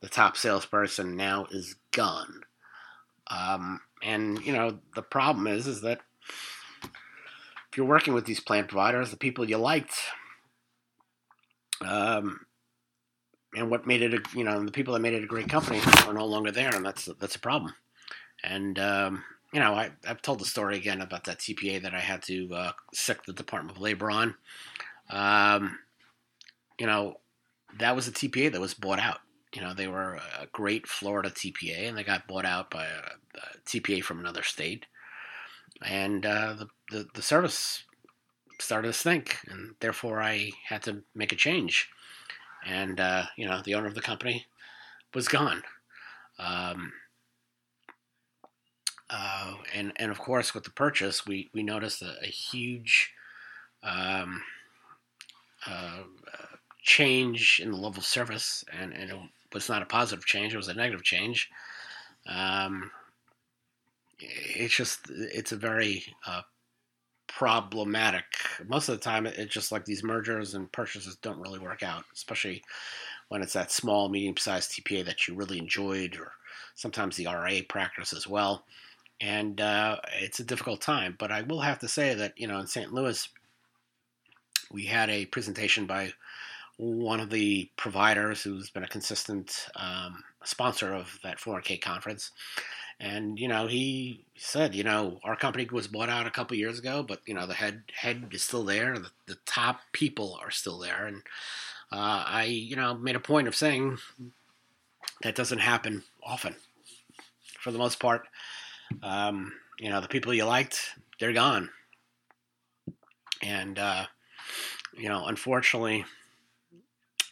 The 0.00 0.08
top 0.08 0.36
salesperson 0.36 1.16
now 1.16 1.46
is 1.50 1.76
gone. 1.92 2.42
Um, 3.26 3.80
and 4.02 4.44
you 4.44 4.52
know 4.52 4.78
the 4.94 5.02
problem 5.02 5.46
is 5.46 5.66
is 5.66 5.82
that 5.82 6.00
if 7.70 7.76
you're 7.76 7.86
working 7.86 8.14
with 8.14 8.24
these 8.24 8.40
plan 8.40 8.66
providers, 8.66 9.10
the 9.10 9.16
people 9.16 9.48
you 9.48 9.56
liked, 9.56 9.94
um, 11.82 12.40
and 13.54 13.70
what 13.70 13.86
made 13.86 14.02
it 14.02 14.14
a 14.14 14.22
you 14.36 14.44
know 14.44 14.62
the 14.62 14.70
people 14.70 14.94
that 14.94 15.00
made 15.00 15.14
it 15.14 15.24
a 15.24 15.28
great 15.28 15.48
company 15.48 15.80
are 16.06 16.14
no 16.14 16.26
longer 16.26 16.50
there, 16.50 16.74
and 16.74 16.84
that's 16.84 17.06
that's 17.18 17.36
a 17.36 17.40
problem. 17.40 17.74
And 18.44 18.78
um, 18.78 19.24
you 19.52 19.60
know 19.60 19.74
I 19.74 19.90
I've 20.06 20.22
told 20.22 20.40
the 20.40 20.44
story 20.44 20.76
again 20.76 21.00
about 21.00 21.24
that 21.24 21.38
TPA 21.38 21.82
that 21.82 21.94
I 21.94 22.00
had 22.00 22.22
to 22.24 22.54
uh, 22.54 22.72
sic 22.92 23.24
the 23.24 23.32
Department 23.32 23.76
of 23.76 23.82
Labor 23.82 24.10
on. 24.10 24.34
Um, 25.10 25.78
you 26.78 26.86
know 26.86 27.20
that 27.78 27.96
was 27.96 28.08
a 28.08 28.12
TPA 28.12 28.52
that 28.52 28.60
was 28.60 28.74
bought 28.74 29.00
out. 29.00 29.20
You 29.54 29.62
know 29.62 29.74
they 29.74 29.88
were 29.88 30.20
a 30.40 30.46
great 30.52 30.86
Florida 30.86 31.30
TPA, 31.30 31.88
and 31.88 31.96
they 31.96 32.04
got 32.04 32.28
bought 32.28 32.46
out 32.46 32.70
by 32.70 32.84
a, 32.84 33.38
a 33.38 33.58
TPA 33.66 34.02
from 34.02 34.20
another 34.20 34.44
state, 34.44 34.86
and 35.84 36.24
uh, 36.24 36.54
the, 36.54 36.68
the 36.90 37.08
the 37.14 37.22
service 37.22 37.82
started 38.60 38.88
to 38.88 38.92
stink, 38.92 39.38
and 39.48 39.74
therefore 39.80 40.22
I 40.22 40.52
had 40.68 40.82
to 40.84 41.02
make 41.14 41.32
a 41.32 41.36
change 41.36 41.88
and 42.66 43.00
uh, 43.00 43.24
you 43.36 43.46
know 43.46 43.60
the 43.64 43.74
owner 43.74 43.86
of 43.86 43.94
the 43.94 44.00
company 44.00 44.46
was 45.14 45.28
gone. 45.28 45.62
Um, 46.38 46.92
uh, 49.10 49.54
and 49.74 49.92
and 49.96 50.10
of 50.10 50.18
course, 50.18 50.54
with 50.54 50.64
the 50.64 50.70
purchase, 50.70 51.26
we 51.26 51.50
we 51.52 51.62
noticed 51.62 52.02
a, 52.02 52.14
a 52.22 52.28
huge 52.28 53.12
um, 53.82 54.42
uh, 55.66 56.02
change 56.82 57.60
in 57.62 57.70
the 57.70 57.76
level 57.76 57.98
of 57.98 58.04
service, 58.04 58.64
and, 58.72 58.92
and 58.92 59.10
it 59.10 59.16
was 59.52 59.68
not 59.68 59.82
a 59.82 59.86
positive 59.86 60.24
change; 60.24 60.54
it 60.54 60.58
was 60.58 60.68
a 60.68 60.74
negative 60.74 61.02
change. 61.02 61.48
Um, 62.26 62.90
it's 64.20 64.76
just 64.76 65.00
it's 65.10 65.52
a 65.52 65.56
very 65.56 66.04
uh, 66.26 66.42
problematic. 67.30 68.24
Most 68.66 68.88
of 68.88 68.96
the 68.96 69.02
time, 69.02 69.24
it's 69.24 69.54
just 69.54 69.72
like 69.72 69.84
these 69.84 70.02
mergers 70.02 70.54
and 70.54 70.70
purchases 70.72 71.16
don't 71.16 71.40
really 71.40 71.58
work 71.58 71.82
out, 71.82 72.04
especially 72.12 72.62
when 73.28 73.40
it's 73.40 73.52
that 73.52 73.70
small, 73.70 74.08
medium 74.08 74.36
sized 74.36 74.72
TPA 74.72 75.04
that 75.06 75.26
you 75.26 75.34
really 75.34 75.58
enjoyed, 75.58 76.16
or 76.16 76.32
sometimes 76.74 77.16
the 77.16 77.26
RA 77.26 77.60
practice 77.68 78.12
as 78.12 78.26
well. 78.26 78.64
And 79.20 79.60
uh, 79.60 79.98
it's 80.20 80.40
a 80.40 80.44
difficult 80.44 80.80
time. 80.80 81.16
But 81.18 81.30
I 81.30 81.42
will 81.42 81.60
have 81.60 81.78
to 81.80 81.88
say 81.88 82.14
that, 82.14 82.34
you 82.36 82.46
know, 82.46 82.58
in 82.58 82.66
St. 82.66 82.92
Louis, 82.92 83.28
we 84.72 84.84
had 84.84 85.08
a 85.08 85.26
presentation 85.26 85.86
by 85.86 86.12
one 86.78 87.20
of 87.20 87.30
the 87.30 87.70
providers 87.76 88.42
who's 88.42 88.70
been 88.70 88.84
a 88.84 88.88
consistent 88.88 89.66
um, 89.76 90.24
sponsor 90.44 90.94
of 90.94 91.18
that 91.22 91.38
4K 91.38 91.80
conference. 91.80 92.32
And 93.00 93.38
you 93.38 93.48
know, 93.48 93.66
he 93.66 94.26
said, 94.36 94.74
you 94.74 94.84
know, 94.84 95.20
our 95.24 95.34
company 95.34 95.66
was 95.72 95.88
bought 95.88 96.10
out 96.10 96.26
a 96.26 96.30
couple 96.30 96.54
years 96.56 96.78
ago, 96.78 97.02
but 97.02 97.20
you 97.24 97.32
know, 97.32 97.46
the 97.46 97.54
head 97.54 97.82
head 97.94 98.28
is 98.30 98.42
still 98.42 98.62
there. 98.62 98.98
The, 98.98 99.08
the 99.26 99.38
top 99.46 99.80
people 99.92 100.38
are 100.42 100.50
still 100.50 100.78
there, 100.78 101.06
and 101.06 101.22
uh, 101.90 102.24
I, 102.26 102.44
you 102.44 102.76
know, 102.76 102.94
made 102.94 103.16
a 103.16 103.20
point 103.20 103.48
of 103.48 103.56
saying 103.56 103.96
that 105.22 105.34
doesn't 105.34 105.60
happen 105.60 106.02
often. 106.22 106.54
For 107.58 107.70
the 107.70 107.78
most 107.78 108.00
part, 108.00 108.28
um, 109.02 109.54
you 109.78 109.88
know, 109.88 110.02
the 110.02 110.08
people 110.08 110.34
you 110.34 110.44
liked, 110.44 110.90
they're 111.18 111.32
gone, 111.32 111.70
and 113.42 113.78
uh, 113.78 114.04
you 114.94 115.08
know, 115.08 115.24
unfortunately, 115.24 116.04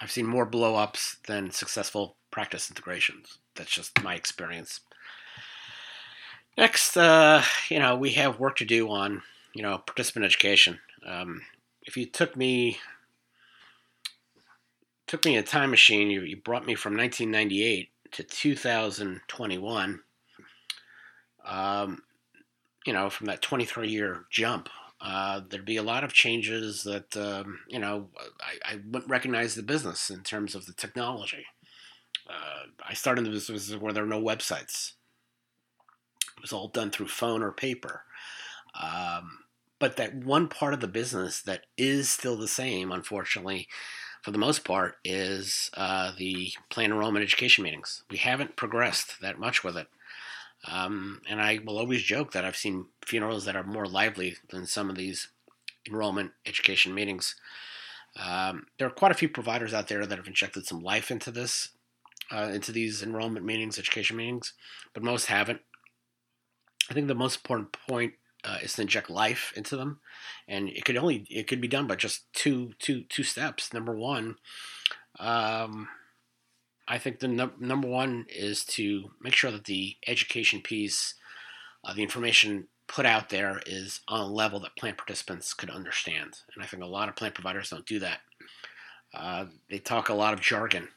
I've 0.01 0.11
seen 0.11 0.27
more 0.27 0.51
blowups 0.51 1.17
than 1.27 1.51
successful 1.51 2.17
practice 2.31 2.71
integrations. 2.71 3.37
That's 3.55 3.71
just 3.71 4.03
my 4.03 4.15
experience. 4.15 4.81
Next, 6.59 6.97
uh, 6.97 7.45
you 7.71 7.79
know, 7.79 7.95
we 7.95 8.11
have 8.15 8.41
work 8.41 8.57
to 8.57 8.65
do 8.65 8.91
on, 8.91 9.23
you 9.55 9.63
know, 9.63 9.79
participant 9.79 10.25
education. 10.25 10.81
Um, 11.07 11.43
if 11.83 11.97
you 11.97 12.05
took 12.05 12.37
me 12.37 12.79
took 15.07 15.25
me 15.25 15.37
a 15.37 15.43
time 15.45 15.71
machine, 15.71 16.11
you, 16.11 16.23
you 16.23 16.37
brought 16.37 16.67
me 16.67 16.75
from 16.75 16.97
1998 16.97 17.91
to 18.11 18.25
2021. 18.25 20.01
Um, 21.47 22.03
you 22.85 22.93
know, 22.93 23.09
from 23.09 23.29
that 23.29 23.41
23 23.41 23.89
year 23.89 24.25
jump, 24.29 24.69
uh, 25.01 25.43
there'd 25.49 25.65
be 25.65 25.77
a 25.77 25.83
lot 25.85 26.03
of 26.03 26.13
changes 26.13 26.83
that, 26.83 27.17
um, 27.17 27.61
you 27.69 27.79
know, 27.79 28.09
I, 28.41 28.73
I, 28.73 28.81
wouldn't 28.85 29.09
recognize 29.09 29.55
the 29.55 29.63
business 29.63 30.11
in 30.11 30.25
terms 30.25 30.57
of 30.57 30.67
the 30.67 30.73
technology. 30.73 31.47
Uh, 32.29 32.65
I 32.85 32.95
started 32.95 33.21
in 33.21 33.25
the 33.27 33.31
business 33.31 33.73
where 33.77 33.93
there 33.93 34.03
were 34.03 34.11
no 34.11 34.21
websites. 34.21 34.95
It 36.39 36.43
was 36.43 36.53
all 36.53 36.69
done 36.69 36.91
through 36.91 37.09
phone 37.09 37.43
or 37.43 37.53
paper. 37.53 38.05
Um, 38.81 39.41
but 39.79 39.97
that 39.97 40.15
one 40.15 40.49
part 40.49 40.73
of 40.73 40.81
the 40.81 40.89
business 40.89 41.43
that 41.43 41.67
is 41.77 42.09
still 42.09 42.37
the 42.37 42.49
same, 42.49 42.93
unfortunately, 42.93 43.69
for 44.23 44.31
the 44.31 44.39
most 44.39 44.65
part, 44.65 44.99
is 45.05 45.71
uh, 45.75 46.13
the 46.17 46.53
plan 46.71 46.93
enrollment 46.93 47.25
education 47.25 47.65
meetings. 47.65 48.03
We 48.11 48.19
haven't 48.19 48.57
progressed 48.57 49.21
that 49.21 49.39
much 49.39 49.63
with 49.63 49.77
it. 49.77 49.89
Um, 50.67 51.23
and 51.29 51.41
I 51.41 51.59
will 51.65 51.79
always 51.79 52.03
joke 52.03 52.33
that 52.33 52.45
I've 52.45 52.57
seen 52.57 52.87
funerals 53.05 53.45
that 53.45 53.57
are 53.57 53.65
more 53.65 53.87
lively 53.87 54.37
than 54.51 54.67
some 54.67 54.91
of 54.91 54.97
these 54.97 55.29
enrollment 55.87 56.33
education 56.47 56.95
meetings. 56.95 57.37
Um, 58.17 58.67
there 58.79 58.89
are 58.89 58.93
quite 58.93 59.13
a 59.13 59.17
few 59.17 59.29
providers 59.29 59.73
out 59.73 59.89
there 59.89 60.07
that 60.07 60.19
have 60.19 60.27
injected 60.27 60.67
some 60.67 60.83
life 60.83 61.11
into 61.11 61.31
this, 61.31 61.71
uh, 62.33 62.51
into 62.53 62.73
these 62.73 63.03
enrollment 63.03 63.47
meetings, 63.47 63.79
education 63.79 64.17
meetings, 64.17 64.53
but 64.93 65.03
most 65.03 65.27
haven't. 65.27 65.61
I 66.91 66.95
think 66.95 67.07
the 67.07 67.15
most 67.15 67.37
important 67.37 67.73
point 67.73 68.15
uh, 68.45 68.59
is 68.63 68.75
to 68.75 68.83
inject 68.83 69.11
life 69.11 69.53
into 69.57 69.77
them, 69.77 70.01
and 70.47 70.69
it 70.69 70.85
could 70.85 70.97
only 70.97 71.27
it 71.29 71.47
could 71.47 71.61
be 71.61 71.69
done 71.69 71.87
by 71.87 71.97
just 71.97 72.33
two 72.33 72.73
two 72.79 73.03
two 73.03 73.23
steps. 73.23 73.73
Number 73.73 73.95
one, 73.95 74.37
um, 75.19 75.89
I 76.87 76.99
think 76.99 77.19
the 77.19 77.29
num- 77.29 77.55
number 77.59 77.89
one 77.89 78.27
is 78.29 78.65
to 78.67 79.11
make 79.21 79.35
sure 79.35 79.51
that 79.51 79.65
the 79.65 79.97
education 80.07 80.63
piece, 80.63 81.15
uh, 81.85 81.93
the 81.95 82.03
information 82.03 82.69
put 82.87 83.05
out 83.05 83.29
there, 83.29 83.61
is 83.67 84.01
on 84.09 84.21
a 84.21 84.27
level 84.27 84.61
that 84.61 84.77
plant 84.77 84.97
participants 84.97 85.53
could 85.53 85.71
understand, 85.71 86.39
and 86.55 86.63
I 86.63 86.67
think 86.67 86.83
a 86.83 86.87
lot 86.87 87.09
of 87.09 87.17
plant 87.17 87.35
providers 87.35 87.71
don't 87.71 87.87
do 87.87 87.99
that. 87.99 88.21
Uh, 89.13 89.47
they 89.69 89.79
talk 89.79 90.09
a 90.09 90.15
lot 90.15 90.35
of 90.35 90.41
jargon, 90.41 90.89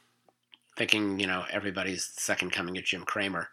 thinking 0.76 1.18
you 1.18 1.26
know 1.26 1.44
everybody's 1.50 2.12
second 2.16 2.52
coming 2.52 2.78
of 2.78 2.84
Jim 2.84 3.04
Cramer, 3.04 3.48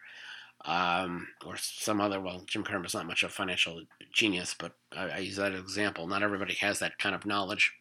um, 0.66 1.28
or 1.46 1.56
some 1.58 2.02
other. 2.02 2.20
Well, 2.20 2.44
Jim 2.46 2.64
Cramer's 2.64 2.94
not 2.94 3.08
much 3.08 3.24
of 3.24 3.30
a 3.30 3.34
financial 3.34 3.82
genius, 4.14 4.56
but 4.58 4.74
I, 4.96 5.10
I 5.10 5.18
use 5.20 5.38
that 5.38 5.54
example. 5.54 6.08
Not 6.08 6.24
everybody 6.24 6.56
has 6.56 6.80
that 6.80 6.98
kind 7.00 7.16
of 7.16 7.26
knowledge. 7.26 7.74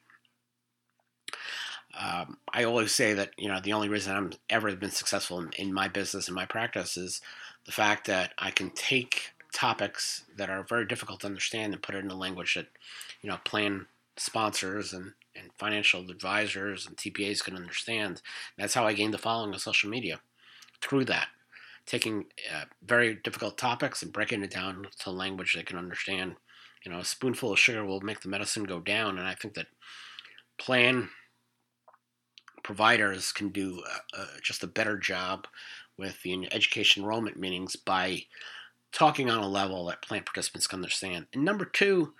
Um, 1.99 2.39
I 2.53 2.65
always 2.65 2.95
say 2.95 3.15
that 3.15 3.31
you 3.37 3.49
know 3.49 3.61
the 3.61 3.73
only 3.73 3.89
reason 3.89 4.15
I'm 4.15 4.33
ever 4.51 4.75
been 4.77 4.91
successful 4.91 5.41
in, 5.41 5.51
in 5.57 5.73
my 5.73 5.89
business 5.89 6.29
and 6.29 6.35
my 6.35 6.47
practice 6.47 6.97
is 6.97 7.21
the 7.67 7.73
fact 7.73 8.07
that 8.07 8.33
I 8.39 8.51
can 8.51 8.71
take 8.71 9.33
topics 9.53 10.25
that 10.37 10.51
are 10.51 10.63
very 10.63 10.87
difficult 10.87 11.21
to 11.21 11.27
understand 11.27 11.73
and 11.73 11.83
put 11.83 11.95
it 11.95 12.05
in 12.05 12.11
a 12.11 12.17
language 12.17 12.55
that 12.55 12.67
you 13.23 13.31
know 13.31 13.39
plan 13.45 13.87
sponsors 14.17 14.93
and, 14.93 15.13
and 15.35 15.51
financial 15.59 16.11
advisors 16.11 16.87
and 16.87 16.97
TPAs 16.97 17.43
can 17.43 17.57
understand. 17.57 18.21
That's 18.57 18.75
how 18.75 18.87
I 18.87 18.93
gained 18.93 19.15
the 19.15 19.19
following 19.19 19.53
on 19.53 19.59
social 19.59 19.91
media 19.91 20.21
through 20.81 21.07
that, 21.07 21.29
taking 21.89 22.27
uh, 22.55 22.65
very 22.85 23.15
difficult 23.25 23.57
topics 23.57 24.03
and 24.03 24.13
breaking 24.13 24.43
it 24.43 24.51
down 24.51 24.87
to 25.01 25.11
language 25.11 25.55
they 25.55 25.63
can 25.63 25.79
understand. 25.79 26.37
You 26.85 26.93
know, 26.93 26.99
a 26.99 27.05
spoonful 27.05 27.53
of 27.53 27.59
sugar 27.59 27.85
will 27.85 28.03
make 28.03 28.21
the 28.21 28.29
medicine 28.29 28.65
go 28.65 28.79
down, 28.79 29.19
and 29.19 29.27
I 29.27 29.35
think 29.35 29.55
that 29.55 29.67
plan 30.59 31.09
providers 32.63 33.33
can 33.33 33.49
do 33.49 33.83
uh, 33.91 34.21
uh, 34.21 34.27
just 34.43 34.63
a 34.63 34.69
better 34.69 34.99
job 34.99 35.47
with 35.97 36.23
the 36.23 36.47
education 36.53 37.03
enrollment 37.03 37.39
meetings 37.39 37.75
by 37.75 38.25
talking 38.93 39.31
on 39.31 39.43
a 39.43 39.49
level 39.49 39.87
that 39.87 40.03
plan 40.03 40.23
participants 40.25 40.67
can 40.67 40.79
understand. 40.79 41.27
And 41.33 41.45
number 41.45 41.65
two, 41.65 42.13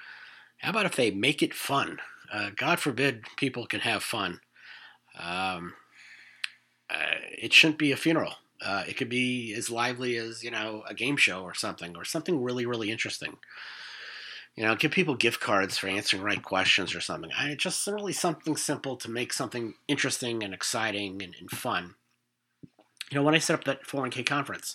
how 0.59 0.71
about 0.71 0.87
if 0.87 0.97
they 0.97 1.11
make 1.11 1.43
it 1.43 1.55
fun? 1.55 1.99
Uh, 2.33 2.51
God 2.57 2.81
forbid 2.81 3.25
people 3.37 3.67
can 3.67 3.81
have 3.81 4.03
fun. 4.03 4.41
Um, 5.19 5.75
uh, 6.91 7.21
it 7.37 7.53
shouldn't 7.53 7.79
be 7.79 7.93
a 7.93 7.97
funeral. 7.97 8.35
Uh, 8.65 8.85
it 8.89 8.97
could 8.97 9.09
be 9.09 9.55
as 9.55 9.71
lively 9.71 10.17
as 10.17 10.43
you 10.43 10.51
know 10.51 10.83
a 10.89 10.95
game 10.95 11.17
show 11.17 11.43
or 11.43 11.55
something, 11.55 11.97
or 11.97 12.05
something 12.05 12.43
really 12.43 12.67
really 12.67 12.91
interesting. 12.91 13.37
You 14.57 14.65
know, 14.65 14.75
give 14.75 14.91
people 14.91 15.15
gift 15.15 15.39
cards 15.39 15.79
for 15.79 15.87
answering 15.87 16.23
right 16.23 16.43
questions 16.43 16.93
or 16.95 17.01
something. 17.01 17.31
I 17.39 17.55
just 17.55 17.87
really 17.87 18.13
something 18.13 18.57
simple 18.57 18.97
to 18.97 19.09
make 19.09 19.33
something 19.33 19.75
interesting 19.87 20.43
and 20.43 20.53
exciting 20.53 21.23
and, 21.23 21.35
and 21.39 21.49
fun. 21.49 21.95
You 23.11 23.15
know, 23.15 23.23
when 23.23 23.37
I 23.37 23.39
set 23.39 23.55
up 23.55 23.65
that 23.65 23.87
401k 23.87 24.27
conference, 24.27 24.75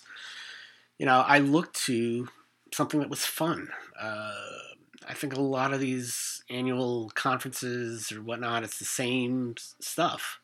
you 0.98 1.04
know, 1.04 1.20
I 1.20 1.38
looked 1.38 1.76
to 1.84 2.28
something 2.72 3.00
that 3.00 3.10
was 3.10 3.26
fun. 3.26 3.68
Uh, 4.00 4.32
I 5.08 5.14
think 5.14 5.36
a 5.36 5.40
lot 5.40 5.72
of 5.72 5.80
these 5.80 6.42
annual 6.50 7.10
conferences 7.14 8.10
or 8.10 8.22
whatnot, 8.22 8.64
it's 8.64 8.78
the 8.78 8.84
same 8.84 9.54
stuff. 9.80 10.40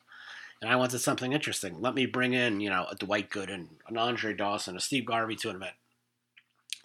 And 0.61 0.69
I 0.69 0.75
wanted 0.75 0.99
something 0.99 1.33
interesting. 1.33 1.81
Let 1.81 1.95
me 1.95 2.05
bring 2.05 2.33
in, 2.33 2.59
you 2.59 2.69
know, 2.69 2.85
a 2.89 2.95
Dwight 2.95 3.29
Gooden, 3.31 3.67
an 3.87 3.97
Andre 3.97 4.33
Dawson, 4.33 4.77
a 4.77 4.79
Steve 4.79 5.05
Garvey 5.05 5.35
to 5.37 5.49
an 5.49 5.55
event. 5.55 5.73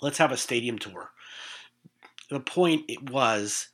Let's 0.00 0.18
have 0.18 0.33
a 0.33 0.37
stadium 0.37 0.78
tour. 0.78 1.11
The 2.30 2.40
point 2.40 2.85
it 2.88 3.11
was 3.11 3.68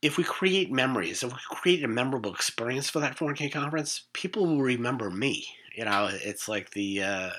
if 0.00 0.16
we 0.16 0.24
create 0.24 0.70
memories, 0.70 1.22
if 1.22 1.32
we 1.32 1.38
create 1.50 1.84
a 1.84 1.88
memorable 1.88 2.34
experience 2.34 2.90
for 2.90 2.98
that 3.00 3.16
4K 3.16 3.52
conference, 3.52 4.02
people 4.12 4.46
will 4.46 4.62
remember 4.62 5.10
me. 5.10 5.46
You 5.76 5.84
know, 5.84 6.10
it's 6.10 6.48
like 6.48 6.70
the 6.70 7.02
uh, 7.02 7.30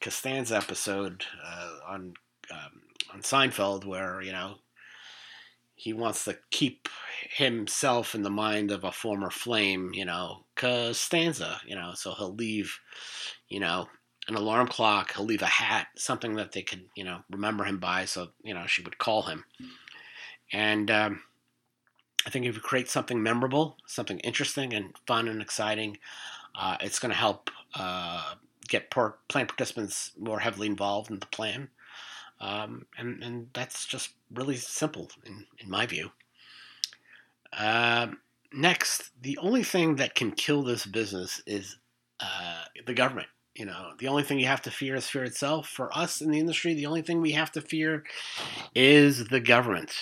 Costanza 0.00 0.56
episode 0.56 1.24
uh, 1.44 1.70
on 1.88 2.14
um, 2.50 2.82
on 3.12 3.20
Seinfeld 3.22 3.84
where 3.84 4.20
you 4.22 4.32
know 4.32 4.56
he 5.74 5.92
wants 5.92 6.24
to 6.24 6.36
keep 6.50 6.88
himself 7.30 8.14
in 8.14 8.22
the 8.22 8.30
mind 8.30 8.70
of 8.70 8.84
a 8.84 8.92
former 8.92 9.30
flame, 9.30 9.92
you 9.94 10.04
know, 10.04 10.44
Costanza, 10.60 11.58
you 11.66 11.74
know, 11.74 11.92
so 11.94 12.12
he'll 12.12 12.34
leave, 12.34 12.78
you 13.48 13.60
know, 13.60 13.88
an 14.28 14.34
alarm 14.34 14.68
clock, 14.68 15.14
he'll 15.14 15.24
leave 15.24 15.40
a 15.40 15.46
hat, 15.46 15.88
something 15.96 16.34
that 16.34 16.52
they 16.52 16.60
could, 16.60 16.84
you 16.94 17.02
know, 17.02 17.20
remember 17.30 17.64
him 17.64 17.78
by, 17.78 18.04
so 18.04 18.28
you 18.42 18.52
know 18.52 18.66
she 18.66 18.82
would 18.82 18.98
call 18.98 19.22
him. 19.22 19.44
And 20.52 20.90
um, 20.90 21.22
I 22.26 22.30
think 22.30 22.44
if 22.44 22.54
you 22.54 22.60
create 22.60 22.90
something 22.90 23.22
memorable, 23.22 23.78
something 23.86 24.18
interesting 24.20 24.74
and 24.74 24.94
fun 25.06 25.28
and 25.28 25.40
exciting, 25.40 25.96
uh, 26.54 26.76
it's 26.80 26.98
going 26.98 27.12
to 27.12 27.16
help 27.16 27.50
uh, 27.74 28.34
get 28.68 28.90
plan 28.90 29.14
participants 29.46 30.12
more 30.18 30.40
heavily 30.40 30.66
involved 30.66 31.10
in 31.10 31.20
the 31.20 31.26
plan. 31.26 31.68
Um, 32.40 32.86
and, 32.98 33.22
and 33.22 33.48
that's 33.52 33.86
just 33.86 34.10
really 34.32 34.56
simple 34.56 35.10
in, 35.24 35.46
in 35.58 35.70
my 35.70 35.86
view. 35.86 36.10
Um, 37.52 38.18
next, 38.52 39.10
the 39.20 39.38
only 39.38 39.62
thing 39.62 39.96
that 39.96 40.14
can 40.14 40.32
kill 40.32 40.62
this 40.62 40.86
business 40.86 41.42
is 41.46 41.76
uh, 42.20 42.64
the 42.86 42.94
government. 42.94 43.28
You 43.54 43.66
know, 43.66 43.90
the 43.98 44.08
only 44.08 44.22
thing 44.22 44.38
you 44.38 44.46
have 44.46 44.62
to 44.62 44.70
fear 44.70 44.94
is 44.94 45.08
fear 45.08 45.24
itself. 45.24 45.68
For 45.68 45.96
us 45.96 46.20
in 46.20 46.30
the 46.30 46.38
industry, 46.38 46.72
the 46.72 46.86
only 46.86 47.02
thing 47.02 47.20
we 47.20 47.32
have 47.32 47.50
to 47.52 47.60
fear 47.60 48.04
is 48.74 49.28
the 49.28 49.40
government. 49.40 49.92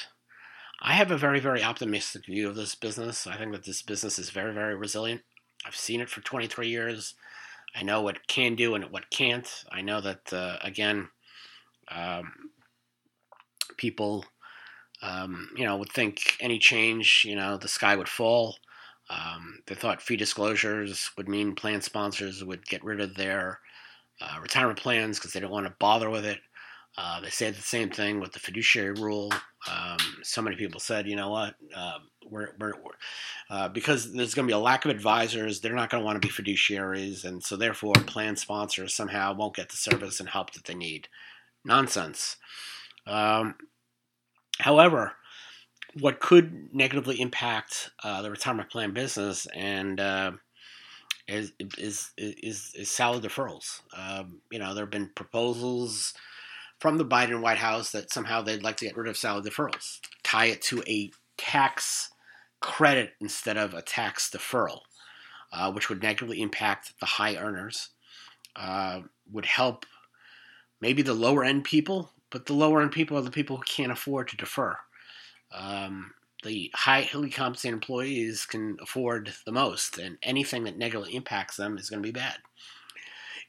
I 0.80 0.92
have 0.92 1.10
a 1.10 1.18
very, 1.18 1.40
very 1.40 1.62
optimistic 1.62 2.26
view 2.26 2.48
of 2.48 2.54
this 2.54 2.74
business. 2.74 3.26
I 3.26 3.36
think 3.36 3.52
that 3.52 3.64
this 3.64 3.82
business 3.82 4.18
is 4.18 4.30
very, 4.30 4.54
very 4.54 4.76
resilient. 4.76 5.22
I've 5.66 5.74
seen 5.74 6.00
it 6.00 6.08
for 6.08 6.20
23 6.20 6.68
years. 6.68 7.14
I 7.74 7.82
know 7.82 8.00
what 8.00 8.28
can 8.28 8.54
do 8.54 8.74
and 8.74 8.84
what 8.86 9.10
can't. 9.10 9.48
I 9.72 9.82
know 9.82 10.00
that, 10.00 10.32
uh, 10.32 10.58
again, 10.62 11.08
um, 11.90 12.32
people, 13.76 14.24
um, 15.02 15.50
you 15.56 15.64
know, 15.64 15.76
would 15.76 15.92
think 15.92 16.36
any 16.40 16.58
change, 16.58 17.24
you 17.26 17.36
know, 17.36 17.56
the 17.56 17.68
sky 17.68 17.96
would 17.96 18.08
fall. 18.08 18.56
Um, 19.10 19.60
they 19.66 19.74
thought 19.74 20.02
fee 20.02 20.16
disclosures 20.16 21.10
would 21.16 21.28
mean 21.28 21.54
plan 21.54 21.80
sponsors 21.80 22.44
would 22.44 22.66
get 22.66 22.84
rid 22.84 23.00
of 23.00 23.14
their 23.14 23.60
uh, 24.20 24.38
retirement 24.42 24.78
plans 24.78 25.18
because 25.18 25.32
they 25.32 25.40
don't 25.40 25.50
want 25.50 25.66
to 25.66 25.74
bother 25.78 26.10
with 26.10 26.24
it. 26.24 26.40
Uh, 26.96 27.20
they 27.20 27.30
said 27.30 27.54
the 27.54 27.62
same 27.62 27.90
thing 27.90 28.18
with 28.18 28.32
the 28.32 28.40
fiduciary 28.40 28.92
rule. 28.92 29.32
Um, 29.70 29.98
so 30.22 30.42
many 30.42 30.56
people 30.56 30.80
said, 30.80 31.06
you 31.06 31.14
know 31.14 31.30
what, 31.30 31.54
uh, 31.74 31.98
we're, 32.28 32.54
we're 32.58 32.72
uh, 33.50 33.68
because 33.68 34.12
there's 34.12 34.34
going 34.34 34.46
to 34.46 34.50
be 34.50 34.56
a 34.56 34.58
lack 34.58 34.84
of 34.84 34.90
advisors, 34.90 35.60
they're 35.60 35.74
not 35.74 35.90
going 35.90 36.00
to 36.00 36.04
want 36.04 36.20
to 36.20 36.26
be 36.26 36.32
fiduciaries, 36.32 37.24
and 37.24 37.42
so 37.42 37.56
therefore, 37.56 37.94
plan 37.94 38.34
sponsors 38.36 38.94
somehow 38.94 39.32
won't 39.32 39.54
get 39.54 39.68
the 39.68 39.76
service 39.76 40.18
and 40.18 40.28
help 40.28 40.52
that 40.52 40.64
they 40.64 40.74
need. 40.74 41.08
Nonsense. 41.64 42.36
Um, 43.06 43.54
however, 44.58 45.12
what 46.00 46.20
could 46.20 46.74
negatively 46.74 47.20
impact 47.20 47.90
uh, 48.04 48.22
the 48.22 48.30
retirement 48.30 48.70
plan 48.70 48.92
business 48.92 49.46
and 49.54 50.00
uh, 50.00 50.32
is, 51.26 51.52
is 51.76 52.10
is 52.16 52.72
is 52.74 52.90
salary 52.90 53.20
deferrals. 53.20 53.82
Um, 53.96 54.40
you 54.50 54.58
know, 54.58 54.74
there 54.74 54.84
have 54.84 54.90
been 54.90 55.10
proposals 55.14 56.14
from 56.80 56.96
the 56.96 57.04
Biden 57.04 57.40
White 57.40 57.58
House 57.58 57.90
that 57.92 58.12
somehow 58.12 58.40
they'd 58.40 58.62
like 58.62 58.76
to 58.78 58.86
get 58.86 58.96
rid 58.96 59.08
of 59.08 59.16
salary 59.16 59.50
deferrals, 59.50 59.98
tie 60.22 60.46
it 60.46 60.62
to 60.62 60.82
a 60.86 61.10
tax 61.36 62.10
credit 62.60 63.12
instead 63.20 63.56
of 63.56 63.74
a 63.74 63.82
tax 63.82 64.30
deferral, 64.30 64.80
uh, 65.52 65.70
which 65.72 65.88
would 65.88 66.02
negatively 66.02 66.40
impact 66.40 66.94
the 67.00 67.06
high 67.06 67.36
earners, 67.36 67.90
uh, 68.56 69.00
would 69.30 69.46
help 69.46 69.84
maybe 70.80 71.02
the 71.02 71.14
lower 71.14 71.44
end 71.44 71.64
people, 71.64 72.10
but 72.30 72.46
the 72.46 72.54
lower 72.54 72.82
end 72.82 72.92
people 72.92 73.16
are 73.16 73.22
the 73.22 73.30
people 73.30 73.56
who 73.56 73.62
can't 73.62 73.92
afford 73.92 74.28
to 74.28 74.36
defer. 74.36 74.76
Um, 75.52 76.12
the 76.44 76.70
highly 76.74 77.30
compensated 77.30 77.74
employees 77.74 78.46
can 78.46 78.76
afford 78.80 79.32
the 79.44 79.52
most, 79.52 79.98
and 79.98 80.18
anything 80.22 80.64
that 80.64 80.78
negatively 80.78 81.14
impacts 81.14 81.56
them 81.56 81.78
is 81.78 81.90
going 81.90 82.02
to 82.02 82.06
be 82.06 82.12
bad. 82.12 82.36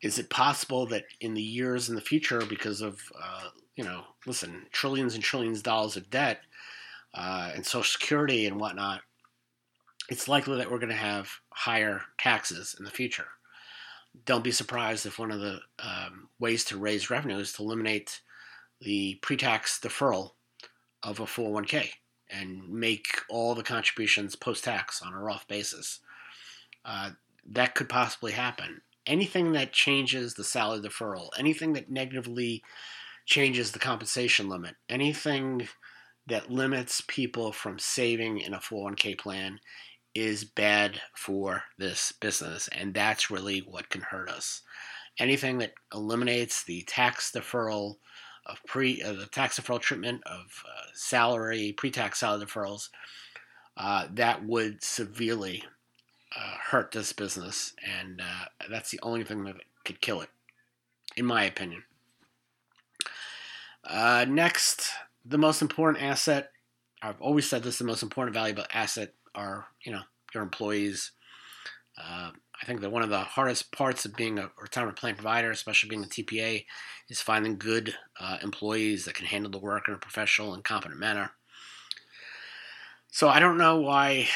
Is 0.01 0.17
it 0.17 0.29
possible 0.29 0.85
that 0.87 1.03
in 1.19 1.33
the 1.33 1.41
years 1.41 1.89
in 1.89 1.95
the 1.95 2.01
future, 2.01 2.41
because 2.45 2.81
of 2.81 3.01
uh, 3.21 3.49
you 3.75 3.85
know, 3.85 4.03
listen, 4.25 4.65
trillions 4.73 5.15
and 5.15 5.23
trillions 5.23 5.59
of 5.59 5.63
dollars 5.63 5.95
of 5.95 6.09
debt 6.09 6.41
uh, 7.13 7.51
and 7.55 7.65
Social 7.65 7.83
Security 7.83 8.45
and 8.45 8.59
whatnot, 8.59 9.01
it's 10.09 10.27
likely 10.27 10.57
that 10.57 10.69
we're 10.69 10.79
going 10.79 10.89
to 10.89 10.95
have 10.95 11.29
higher 11.51 12.01
taxes 12.17 12.75
in 12.77 12.83
the 12.83 12.91
future. 12.91 13.27
Don't 14.25 14.43
be 14.43 14.51
surprised 14.51 15.05
if 15.05 15.17
one 15.17 15.31
of 15.31 15.39
the 15.39 15.59
um, 15.79 16.27
ways 16.39 16.65
to 16.65 16.77
raise 16.77 17.09
revenue 17.09 17.37
is 17.37 17.53
to 17.53 17.63
eliminate 17.63 18.19
the 18.81 19.15
pre-tax 19.21 19.79
deferral 19.79 20.31
of 21.03 21.19
a 21.19 21.25
401k 21.25 21.89
and 22.29 22.69
make 22.69 23.07
all 23.29 23.55
the 23.55 23.63
contributions 23.63 24.35
post-tax 24.35 25.01
on 25.01 25.13
a 25.13 25.19
Roth 25.19 25.47
basis. 25.47 25.99
Uh, 26.85 27.11
that 27.51 27.75
could 27.75 27.89
possibly 27.89 28.31
happen 28.33 28.81
anything 29.09 29.53
that 29.53 29.73
changes 29.73 30.35
the 30.35 30.43
salary 30.43 30.79
deferral, 30.81 31.29
anything 31.37 31.73
that 31.73 31.89
negatively 31.89 32.63
changes 33.25 33.71
the 33.71 33.79
compensation 33.79 34.47
limit, 34.47 34.75
anything 34.87 35.67
that 36.27 36.51
limits 36.51 37.01
people 37.07 37.51
from 37.51 37.79
saving 37.79 38.39
in 38.39 38.53
a 38.53 38.59
401k 38.59 39.17
plan 39.17 39.59
is 40.13 40.43
bad 40.43 41.01
for 41.15 41.63
this 41.77 42.11
business. 42.11 42.69
And 42.69 42.93
that's 42.93 43.31
really 43.31 43.59
what 43.59 43.89
can 43.89 44.01
hurt 44.01 44.29
us. 44.29 44.61
Anything 45.17 45.57
that 45.57 45.73
eliminates 45.93 46.63
the 46.63 46.83
tax 46.83 47.31
deferral 47.31 47.95
of 48.49 48.63
pre 48.65 49.01
uh, 49.01 49.13
the 49.13 49.27
tax 49.27 49.59
deferral 49.59 49.79
treatment 49.79 50.21
of 50.25 50.63
uh, 50.65 50.87
salary 50.93 51.73
pre-tax 51.77 52.19
salary 52.19 52.45
deferrals, 52.45 52.89
uh, 53.77 54.07
that 54.11 54.43
would 54.45 54.83
severely 54.83 55.63
hurt 56.69 56.91
this 56.91 57.11
business, 57.11 57.73
and 57.83 58.21
uh, 58.21 58.45
that's 58.69 58.91
the 58.91 58.99
only 59.01 59.23
thing 59.23 59.43
that 59.43 59.55
could 59.83 59.99
kill 59.99 60.21
it, 60.21 60.29
in 61.17 61.25
my 61.25 61.43
opinion. 61.43 61.83
Uh, 63.83 64.25
next, 64.27 64.91
the 65.25 65.37
most 65.37 65.61
important 65.61 66.03
asset. 66.03 66.51
I've 67.01 67.21
always 67.21 67.49
said 67.49 67.63
this: 67.63 67.79
the 67.79 67.85
most 67.85 68.03
important 68.03 68.33
valuable 68.33 68.65
asset 68.73 69.13
are 69.33 69.67
you 69.83 69.91
know 69.91 70.01
your 70.33 70.43
employees. 70.43 71.11
I 72.61 72.65
think 72.65 72.81
that 72.81 72.91
one 72.91 73.03
of 73.03 73.09
the 73.09 73.19
hardest 73.19 73.71
parts 73.71 74.05
of 74.05 74.15
being 74.15 74.37
a 74.37 74.51
retirement 74.61 74.97
plan 74.97 75.15
provider, 75.15 75.49
especially 75.49 75.89
being 75.89 76.03
a 76.03 76.07
TPA, 76.07 76.65
is 77.07 77.21
finding 77.21 77.57
good 77.57 77.95
uh, 78.19 78.37
employees 78.43 79.05
that 79.05 79.15
can 79.15 79.27
handle 79.27 79.51
the 79.51 79.59
work 79.59 79.87
in 79.87 79.93
a 79.93 79.97
professional 79.97 80.53
and 80.53 80.63
competent 80.63 80.99
manner. 80.99 81.31
So 83.11 83.29
I 83.29 83.39
don't 83.39 83.57
know 83.57 83.79
why 83.79 84.27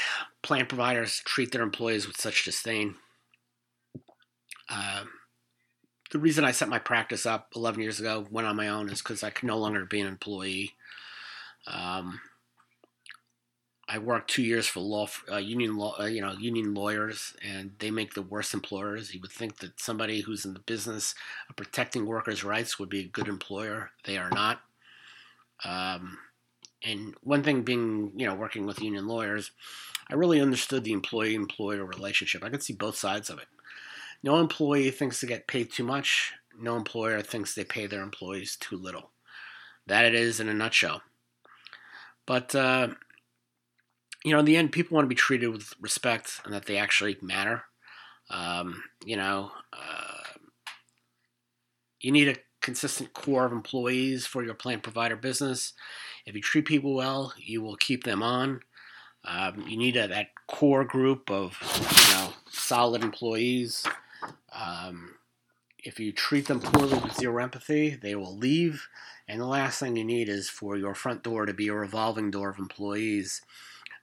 plan 0.42 0.66
providers 0.66 1.22
treat 1.26 1.52
their 1.52 1.62
employees 1.62 2.08
with 2.08 2.20
such 2.20 2.46
disdain. 2.46 2.96
Uh, 4.70 5.04
the 6.12 6.20
reason 6.20 6.46
I 6.46 6.52
set 6.52 6.70
my 6.70 6.80
practice 6.80 7.26
up 7.26 7.50
11 7.56 7.82
years 7.82 8.00
ago, 8.00 8.26
went 8.32 8.48
on 8.48 8.56
my 8.56 8.70
own, 8.70 8.90
is 8.90 9.02
because 9.02 9.24
I 9.24 9.32
could 9.32 9.48
no 9.48 9.58
longer 9.58 9.86
be 9.86 10.00
an 10.00 10.08
employee. 10.08 10.74
Um, 11.68 12.22
I 13.94 14.00
worked 14.00 14.32
two 14.32 14.42
years 14.42 14.66
for 14.66 14.80
law, 14.80 15.08
uh, 15.32 15.38
union 15.38 15.78
law, 15.78 15.96
uh, 16.00 16.06
you 16.06 16.20
know, 16.20 16.32
union 16.32 16.74
lawyers, 16.74 17.36
and 17.48 17.74
they 17.78 17.92
make 17.92 18.16
the 18.16 18.24
worst 18.24 18.56
employers. 18.56 19.14
You 19.14 19.22
would 19.22 19.32
think 19.32 19.58
that 19.60 19.80
somebody 19.80 20.22
who's 20.22 20.46
in 20.46 20.56
the 20.56 20.60
business 20.62 21.14
of 21.48 21.56
protecting 21.56 22.08
workers' 22.08 22.44
rights 22.44 22.80
would 22.80 22.90
be 22.90 23.02
a 23.02 23.08
good 23.08 23.28
employer. 23.28 23.92
They 24.06 24.18
are 24.18 24.32
not. 24.32 24.62
Um, 25.64 26.18
and 26.82 27.14
one 27.22 27.44
thing 27.44 27.62
being, 27.62 28.14
you 28.16 28.26
know, 28.26 28.34
working 28.34 28.66
with 28.66 28.82
union 28.82 29.08
lawyers, 29.08 29.52
I 30.10 30.16
really 30.16 30.42
understood 30.42 30.84
the 30.84 30.92
employee-employer 30.92 31.86
relationship. 31.86 32.44
I 32.44 32.50
could 32.50 32.64
see 32.64 32.74
both 32.74 32.96
sides 32.96 33.30
of 33.30 33.38
it. 33.38 33.48
No 34.24 34.40
employee 34.40 34.90
thinks 34.90 35.22
they 35.22 35.28
get 35.28 35.46
paid 35.46 35.72
too 35.72 35.84
much. 35.84 36.34
No 36.60 36.78
employer 36.78 37.22
thinks 37.22 37.54
they 37.54 37.64
pay 37.64 37.86
their 37.86 38.02
employees 38.02 38.58
too 38.60 38.76
little. 38.76 39.12
That 39.86 40.06
it 40.06 40.16
is 40.16 40.40
in 40.40 40.50
a 40.50 40.54
nutshell. 40.54 41.04
But 42.26 42.56
uh, 42.56 42.88
you 44.24 44.32
know, 44.32 44.40
in 44.40 44.46
the 44.46 44.58
end, 44.58 44.72
people 44.72 44.96
want 44.96 45.06
to 45.06 45.10
be 45.10 45.16
treated 45.16 45.50
with 45.50 45.74
respect 45.82 46.42
and 46.46 46.54
that 46.54 46.66
they 46.66 46.78
actually 46.78 47.18
matter. 47.22 47.64
Um, 48.30 48.84
you 49.06 49.18
know, 49.18 49.52
uh, 49.74 50.38
you 52.00 52.12
need 52.12 52.30
a 52.30 52.36
consistent 52.62 53.14
core 53.14 53.46
of 53.46 53.52
employees 53.52 54.26
for 54.26 54.44
your 54.44 54.54
plan 54.54 54.80
provider 54.80 55.18
business. 55.18 55.74
If 56.26 56.36
you 56.36 56.42
treat 56.42 56.66
people 56.66 56.96
well, 56.96 57.34
you 57.38 57.62
will 57.62 57.76
keep 57.76 58.06
them 58.06 58.24
on. 58.24 58.62
Um, 59.26 59.66
you 59.68 59.78
need 59.78 59.98
a, 59.98 60.08
that 60.08 60.30
core 60.48 60.84
group 60.84 61.30
of 61.30 61.58
you 61.62 62.14
know 62.14 62.34
solid 62.50 63.04
employees. 63.04 63.86
Um, 64.54 65.16
if 65.80 66.00
you 66.00 66.14
treat 66.14 66.48
them 66.48 66.62
poorly 66.62 66.98
with 66.98 67.16
zero 67.16 67.44
empathy, 67.44 67.98
they 68.02 68.16
will 68.16 68.36
leave. 68.38 68.88
And 69.28 69.40
the 69.40 69.46
last 69.46 69.80
thing 69.80 69.96
you 69.96 70.04
need 70.04 70.30
is 70.30 70.50
for 70.50 70.78
your 70.78 70.96
front 70.96 71.24
door 71.24 71.46
to 71.46 71.54
be 71.54 71.68
a 71.68 71.74
revolving 71.74 72.32
door 72.32 72.50
of 72.50 72.60
employees 72.60 73.42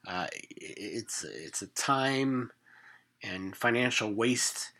uh, 0.07 0.27
it's 0.33 1.25
it's 1.25 1.63
a 1.63 1.67
time 1.69 2.51
and 3.23 3.55
financial 3.55 4.13
waste 4.13 4.73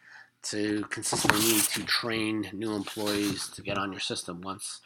to 0.43 0.83
consistently 0.89 1.41
need 1.41 1.63
to 1.63 1.85
train 1.85 2.49
new 2.53 2.75
employees 2.75 3.49
to 3.49 3.63
get 3.63 3.77
on 3.77 3.93
your 3.93 4.01
system 4.01 4.41
once 4.41 4.81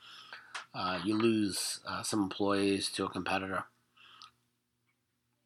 uh, 0.75 0.99
you 1.05 1.17
lose 1.17 1.81
uh, 1.87 2.03
some 2.03 2.23
employees 2.23 2.89
to 2.91 3.05
a 3.05 3.09
competitor. 3.09 3.65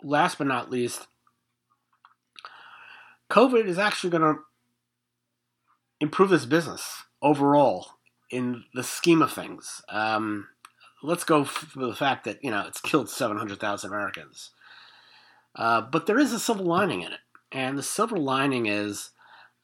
Last 0.03 0.38
but 0.38 0.46
not 0.46 0.70
least, 0.70 1.07
COVID 3.31 3.66
is 3.66 3.79
actually 3.79 4.11
going 4.11 4.22
to 4.22 4.40
improve 6.01 6.31
this 6.31 6.46
business 6.46 7.03
overall 7.20 7.87
in 8.31 8.64
the 8.74 8.85
scheme 8.85 9.20
of 9.20 9.33
things. 9.33 9.83
Um, 9.88 10.48
let's 11.03 11.24
go 11.24 11.44
for 11.44 11.79
the 11.79 11.94
fact 11.94 12.24
that 12.24 12.42
you 12.42 12.51
know 12.51 12.64
it's 12.66 12.81
killed 12.81 13.11
700,000 13.11 13.90
Americans. 13.90 14.51
Uh, 15.54 15.80
but 15.80 16.06
there 16.06 16.18
is 16.18 16.32
a 16.32 16.38
silver 16.38 16.62
lining 16.62 17.02
in 17.02 17.12
it. 17.12 17.20
And 17.50 17.78
the 17.78 17.82
silver 17.82 18.18
lining 18.18 18.66
is 18.66 19.11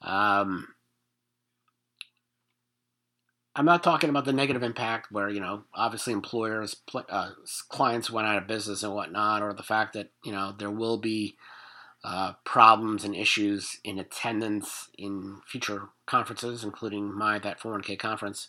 um, 0.00 0.68
I'm 3.56 3.64
not 3.64 3.84
talking 3.84 4.10
about 4.10 4.24
the 4.24 4.32
negative 4.32 4.62
impact 4.62 5.12
where, 5.12 5.28
you 5.28 5.40
know, 5.40 5.64
obviously 5.72 6.12
employers, 6.12 6.74
uh, 6.94 7.30
clients 7.68 8.10
went 8.10 8.26
out 8.26 8.36
of 8.36 8.48
business 8.48 8.82
and 8.82 8.94
whatnot, 8.94 9.42
or 9.42 9.52
the 9.52 9.62
fact 9.62 9.92
that, 9.92 10.10
you 10.24 10.32
know, 10.32 10.54
there 10.58 10.70
will 10.70 10.98
be 10.98 11.36
uh, 12.02 12.32
problems 12.44 13.04
and 13.04 13.14
issues 13.14 13.78
in 13.84 13.98
attendance 13.98 14.88
in 14.98 15.40
future 15.46 15.88
conferences, 16.04 16.64
including 16.64 17.16
my 17.16 17.38
That 17.38 17.60
401k 17.60 17.98
conference. 17.98 18.48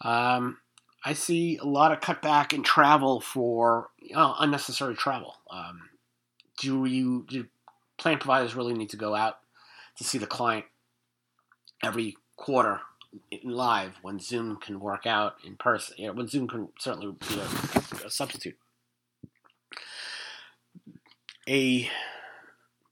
Um, 0.00 0.58
I 1.04 1.12
see 1.12 1.58
a 1.58 1.64
lot 1.64 1.92
of 1.92 2.00
cutback 2.00 2.52
in 2.52 2.62
travel 2.62 3.20
for 3.20 3.90
you 4.00 4.16
know, 4.16 4.34
unnecessary 4.40 4.94
travel. 4.94 5.34
Um, 5.50 5.90
do 6.56 6.84
you 6.84 7.24
do 7.28 7.46
plan 7.98 8.18
providers 8.18 8.54
really 8.54 8.74
need 8.74 8.90
to 8.90 8.96
go 8.96 9.14
out 9.14 9.38
to 9.96 10.04
see 10.04 10.18
the 10.18 10.26
client 10.26 10.64
every 11.82 12.16
quarter 12.36 12.80
live 13.42 13.94
when 14.02 14.18
Zoom 14.18 14.56
can 14.56 14.80
work 14.80 15.06
out 15.06 15.36
in 15.44 15.56
person? 15.56 15.96
You 15.98 16.08
know, 16.08 16.12
when 16.14 16.28
Zoom 16.28 16.48
can 16.48 16.68
certainly 16.78 17.14
be 17.28 17.40
a, 17.40 18.06
a 18.06 18.10
substitute. 18.10 18.56
A 21.48 21.88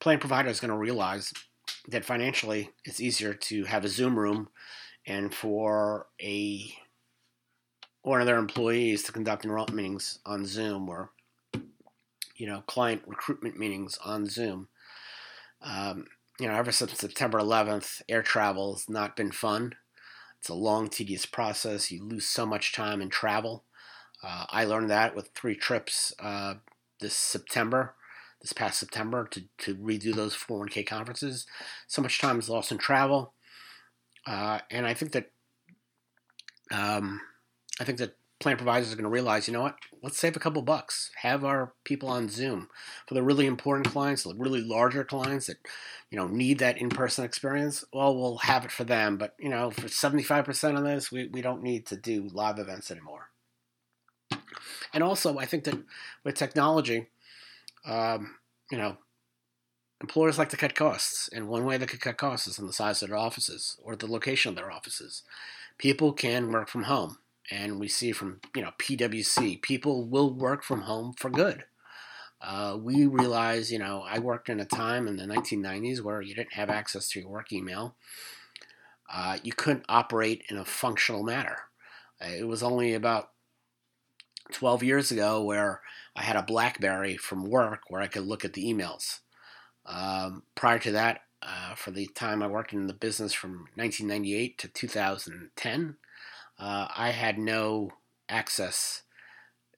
plan 0.01 0.19
provider 0.19 0.49
is 0.49 0.61
going 0.61 0.71
to 0.71 0.77
realize 0.77 1.33
that 1.89 2.05
financially 2.05 2.71
it's 2.85 3.01
easier 3.01 3.35
to 3.35 3.65
have 3.65 3.85
a 3.85 3.89
Zoom 3.89 4.19
room 4.19 4.49
and 5.07 5.35
for 5.35 6.07
a 6.23 6.75
one 8.03 8.21
of 8.21 8.27
their 8.27 8.39
employees 8.39 9.03
to 9.03 9.13
conduct 9.13 9.45
enrollment 9.45 9.75
meetings 9.75 10.19
on 10.27 10.45
Zoom 10.45 10.89
or 10.89 11.11
you 12.37 12.47
know, 12.47 12.63
client 12.67 13.03
recruitment 13.07 13.59
meetings 13.59 13.99
on 14.05 14.27
Zoom. 14.27 14.69
Um, 15.63 16.07
you 16.39 16.49
know, 16.49 16.55
ever 16.55 16.73
since 16.73 16.99
September 16.99 17.39
11th, 17.39 18.03
air 18.09 18.23
travel 18.23 18.75
has 18.75 18.89
not 18.89 19.17
been 19.17 19.31
fun. 19.31 19.75
It's 20.41 20.49
a 20.49 20.55
long, 20.55 20.89
tedious 20.89 21.27
process. 21.27 21.91
You 21.91 22.03
lose 22.03 22.27
so 22.27 22.45
much 22.45 22.73
time 22.73 23.01
in 23.01 23.09
travel. 23.09 23.65
Uh, 24.23 24.47
I 24.51 24.65
learned 24.65 24.91
that 24.91 25.15
with 25.15 25.31
three 25.35 25.55
trips 25.55 26.13
uh, 26.19 26.55
this 27.01 27.15
September, 27.15 27.95
this 28.41 28.53
past 28.53 28.81
September, 28.81 29.27
to, 29.31 29.45
to 29.59 29.75
redo 29.77 30.15
those 30.15 30.35
401k 30.35 30.87
conferences. 30.87 31.47
So 31.87 32.03
much 32.03 32.19
time 32.19 32.39
is 32.39 32.51
lost 32.51 32.73
in 32.73 32.79
travel. 32.79 33.33
Uh, 34.27 34.61
and 34.71 34.87
I 34.87 34.95
think 34.95 35.13
that 35.13 35.31
um, 36.71 37.21
I 37.81 37.85
think 37.85 37.99
that 37.99 38.17
plan 38.41 38.57
providers 38.57 38.93
are 38.93 38.97
going 38.97 39.05
to 39.05 39.11
realize, 39.11 39.47
you 39.47 39.55
know 39.55 39.63
what? 39.63 39.77
Let's 40.03 40.19
save 40.19 40.37
a 40.37 40.41
couple 40.41 40.61
bucks. 40.63 41.11
Have 41.23 41.45
our 41.45 41.73
people 41.85 42.09
on 42.09 42.29
Zoom 42.29 42.69
for 43.07 43.15
the 43.15 43.23
really 43.23 43.47
important 43.47 43.89
clients, 43.89 44.25
the 44.25 44.35
really 44.35 44.61
larger 44.61 45.05
clients 45.05 45.47
that 45.47 45.59
you 46.11 46.19
know 46.19 46.27
need 46.27 46.59
that 46.59 46.79
in-person 46.79 47.25
experience. 47.25 47.85
Well, 47.93 48.17
we'll 48.17 48.39
have 48.39 48.65
it 48.65 48.73
for 48.73 48.85
them, 48.85 49.17
but 49.17 49.35
you 49.39 49.49
know, 49.49 49.71
for 49.71 49.89
seventy-five 49.89 50.45
percent 50.45 50.77
of 50.77 50.85
this, 50.85 51.11
we, 51.11 51.29
we 51.29 51.43
don't 51.43 51.63
need 51.63 51.87
to 51.87 51.97
do 51.97 52.29
live 52.33 52.59
events 52.59 52.91
anymore. 52.91 53.31
And 54.93 55.03
also, 55.03 55.39
I 55.39 55.47
think 55.47 55.65
that 55.65 55.83
with 56.23 56.35
technology, 56.35 57.09
um, 57.87 58.37
you 58.71 58.79
know, 58.79 58.99
employers 60.01 60.39
like 60.39 60.51
to 60.51 60.57
cut 60.57 60.75
costs, 60.75 61.29
and 61.33 61.49
one 61.49 61.65
way 61.65 61.79
they 61.79 61.87
could 61.87 62.01
cut 62.01 62.19
costs 62.19 62.47
is 62.47 62.59
on 62.59 62.67
the 62.67 62.73
size 62.73 63.03
of 63.03 63.09
their 63.09 63.19
offices 63.19 63.77
or 63.83 63.97
the 63.97 64.11
location 64.11 64.51
of 64.51 64.57
their 64.57 64.71
offices. 64.71 65.23
People 65.79 66.13
can 66.13 66.53
work 66.53 66.69
from 66.69 66.85
home 66.85 67.19
and 67.51 67.79
we 67.79 67.89
see 67.89 68.13
from 68.13 68.41
you 68.55 68.63
know 68.63 68.73
PwC, 68.79 69.61
people 69.63 70.07
will 70.07 70.33
work 70.33 70.63
from 70.63 70.83
home 70.83 71.15
for 71.17 71.31
good. 71.31 71.65
Uh, 72.41 72.77
we 72.79 73.07
realize, 73.07 73.73
you 73.73 73.79
know, 73.79 74.05
I 74.07 74.19
worked 74.19 74.51
in 74.51 74.61
a 74.61 74.67
time 74.67 75.09
in 75.09 75.17
the 75.17 75.25
1990s 75.25 76.03
where 76.03 76.21
you 76.21 76.35
didn't 76.35 76.53
have 76.53 76.69
access 76.69 77.09
to 77.09 77.21
your 77.21 77.31
work 77.31 77.51
email. 77.53 77.97
Uh, 79.11 79.39
you 79.43 79.53
couldn't 79.53 79.87
operate 79.89 80.45
in 80.51 80.59
a 80.59 80.65
functional 80.65 81.23
manner. 81.23 81.57
Uh, 82.21 82.29
it 82.39 82.47
was 82.47 82.63
only 82.63 82.93
about 82.93 83.31
12 84.53 84.83
years 84.83 85.11
ago 85.11 85.43
where 85.43 85.81
I 86.15 86.23
had 86.23 86.37
a 86.37 86.43
BlackBerry 86.43 87.17
from 87.17 87.49
work 87.49 87.83
where 87.89 88.03
I 88.03 88.09
could 88.09 88.27
look 88.27 88.45
at 88.45 88.53
the 88.53 88.65
emails. 88.65 89.21
Um, 89.87 90.43
prior 90.55 90.79
to 90.81 90.93
that, 90.93 91.23
uh, 91.43 91.75
for 91.75 91.91
the 91.91 92.07
time 92.15 92.43
I 92.43 92.47
worked 92.47 92.73
in 92.73 92.87
the 92.87 92.95
business 92.95 93.33
from 93.33 93.69
1998 93.75 94.59
to 94.59 94.69
2010, 94.69 95.97
uh, 96.59 96.89
I 96.97 97.11
had 97.11 97.39
no 97.39 97.91
access 98.29 99.03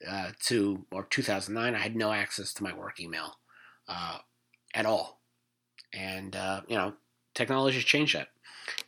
uh, 0.07 0.31
to, 0.45 0.85
or 0.93 1.05
2009, 1.05 1.75
I 1.75 1.79
had 1.79 1.97
no 1.97 2.13
access 2.13 2.53
to 2.55 2.63
my 2.63 2.75
work 2.75 3.01
email 3.01 3.37
uh, 3.89 4.19
at 4.75 4.87
all. 4.87 5.21
And, 5.93 6.37
uh, 6.37 6.63
you 6.69 6.77
know, 6.77 6.95
technology 7.35 7.77
has 7.77 7.85
changed 7.85 8.15
that. 8.15 8.29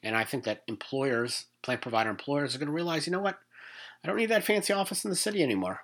And 0.02 0.16
I 0.16 0.24
think 0.24 0.44
that 0.44 0.62
employers, 0.66 1.46
plant 1.62 1.80
provider 1.80 2.10
employers, 2.10 2.54
are 2.54 2.58
going 2.58 2.66
to 2.66 2.72
realize, 2.72 3.06
you 3.06 3.12
know 3.12 3.20
what? 3.20 3.38
I 4.02 4.08
don't 4.08 4.16
need 4.16 4.26
that 4.26 4.44
fancy 4.44 4.72
office 4.72 5.04
in 5.04 5.10
the 5.10 5.16
city 5.16 5.42
anymore. 5.42 5.80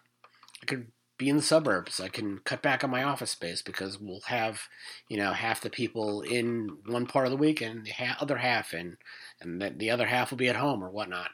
I 0.63 0.67
could 0.67 0.89
be 1.17 1.29
in 1.29 1.37
the 1.37 1.43
suburbs. 1.43 2.01
I 2.01 2.09
can 2.09 2.39
cut 2.39 2.63
back 2.63 2.83
on 2.83 2.91
my 2.91 3.03
office 3.03 3.31
space 3.31 3.63
because 3.63 4.01
we'll 4.01 4.23
have, 4.27 4.63
you 5.09 5.17
know, 5.17 5.33
half 5.33 5.61
the 5.61 5.71
people 5.71 6.23
in 6.23 6.79
one 6.87 7.07
part 7.07 7.27
of 7.27 7.31
the 7.31 7.37
week 7.37 7.61
and 7.61 7.87
the 7.87 7.93
other 8.21 8.39
half 8.39 8.75
in, 8.75 8.97
and 9.41 9.61
the, 9.61 9.71
the 9.71 9.91
other 9.91 10.07
half 10.07 10.31
will 10.31 10.39
be 10.39 10.49
at 10.49 10.57
home 10.57 10.83
or 10.83 10.91
whatnot. 10.91 11.31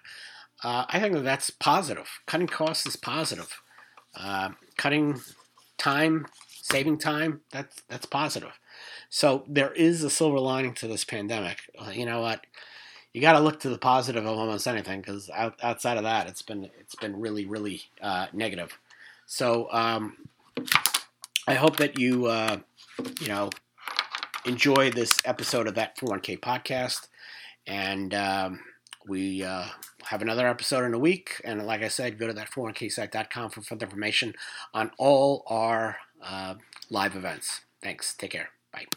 Uh, 0.62 0.85
I 0.88 1.01
think 1.01 1.14
that 1.14 1.25
that's 1.25 1.51
positive. 1.51 2.09
Cutting 2.27 2.46
costs 2.46 2.87
is 2.87 2.96
positive. 2.96 3.61
Uh, 4.14 4.51
cutting 4.77 5.20
time, 5.79 6.27
saving 6.62 6.99
time, 6.99 7.40
that's 7.51 7.83
that's 7.88 8.07
positive. 8.07 8.59
So 9.09 9.44
there 9.49 9.73
is 9.73 10.05
a 10.05 10.11
silver 10.11 10.38
lining 10.38 10.75
to 10.75 10.88
this 10.88 11.05
pandemic. 11.05 11.59
Uh, 11.79 11.90
you 11.90 12.07
know 12.07 12.20
what? 12.20 12.46
You 13.12 13.20
got 13.20 13.33
to 13.33 13.40
look 13.40 13.61
to 13.61 13.68
the 13.68 13.79
positive 13.79 14.25
of 14.25 14.38
almost 14.38 14.68
anything 14.68 15.01
because 15.01 15.31
out, 15.31 15.59
outside 15.62 15.96
of 15.96 16.05
that, 16.05 16.29
it's 16.29 16.42
been 16.42 16.70
it's 16.79 16.94
been 16.94 17.18
really 17.18 17.46
really 17.46 17.83
uh, 18.01 18.27
negative. 18.33 18.79
So 19.27 19.68
um, 19.73 20.29
I 21.46 21.55
hope 21.55 21.77
that 21.79 21.99
you 21.99 22.27
uh, 22.27 22.59
you 23.20 23.29
know 23.29 23.51
enjoy 24.44 24.90
this 24.90 25.20
episode 25.25 25.66
of 25.66 25.75
that 25.75 25.96
401k 25.96 26.40
podcast, 26.40 27.09
and 27.66 28.14
um, 28.14 28.61
we 29.07 29.42
uh, 29.42 29.66
have 30.06 30.22
another 30.22 30.46
episode 30.46 30.84
in 30.84 30.94
a 30.94 30.98
week. 30.98 31.40
And 31.44 31.64
like 31.66 31.82
I 31.82 31.88
said, 31.88 32.18
go 32.18 32.26
to 32.26 32.32
that 32.32 32.50
401ksite.com 32.50 33.50
for 33.50 33.60
further 33.62 33.86
information 33.86 34.34
on 34.74 34.90
all 34.98 35.44
our 35.46 35.96
uh, 36.22 36.54
live 36.90 37.16
events. 37.16 37.62
Thanks. 37.82 38.14
Take 38.14 38.32
care. 38.32 38.50
Bye. 38.72 38.90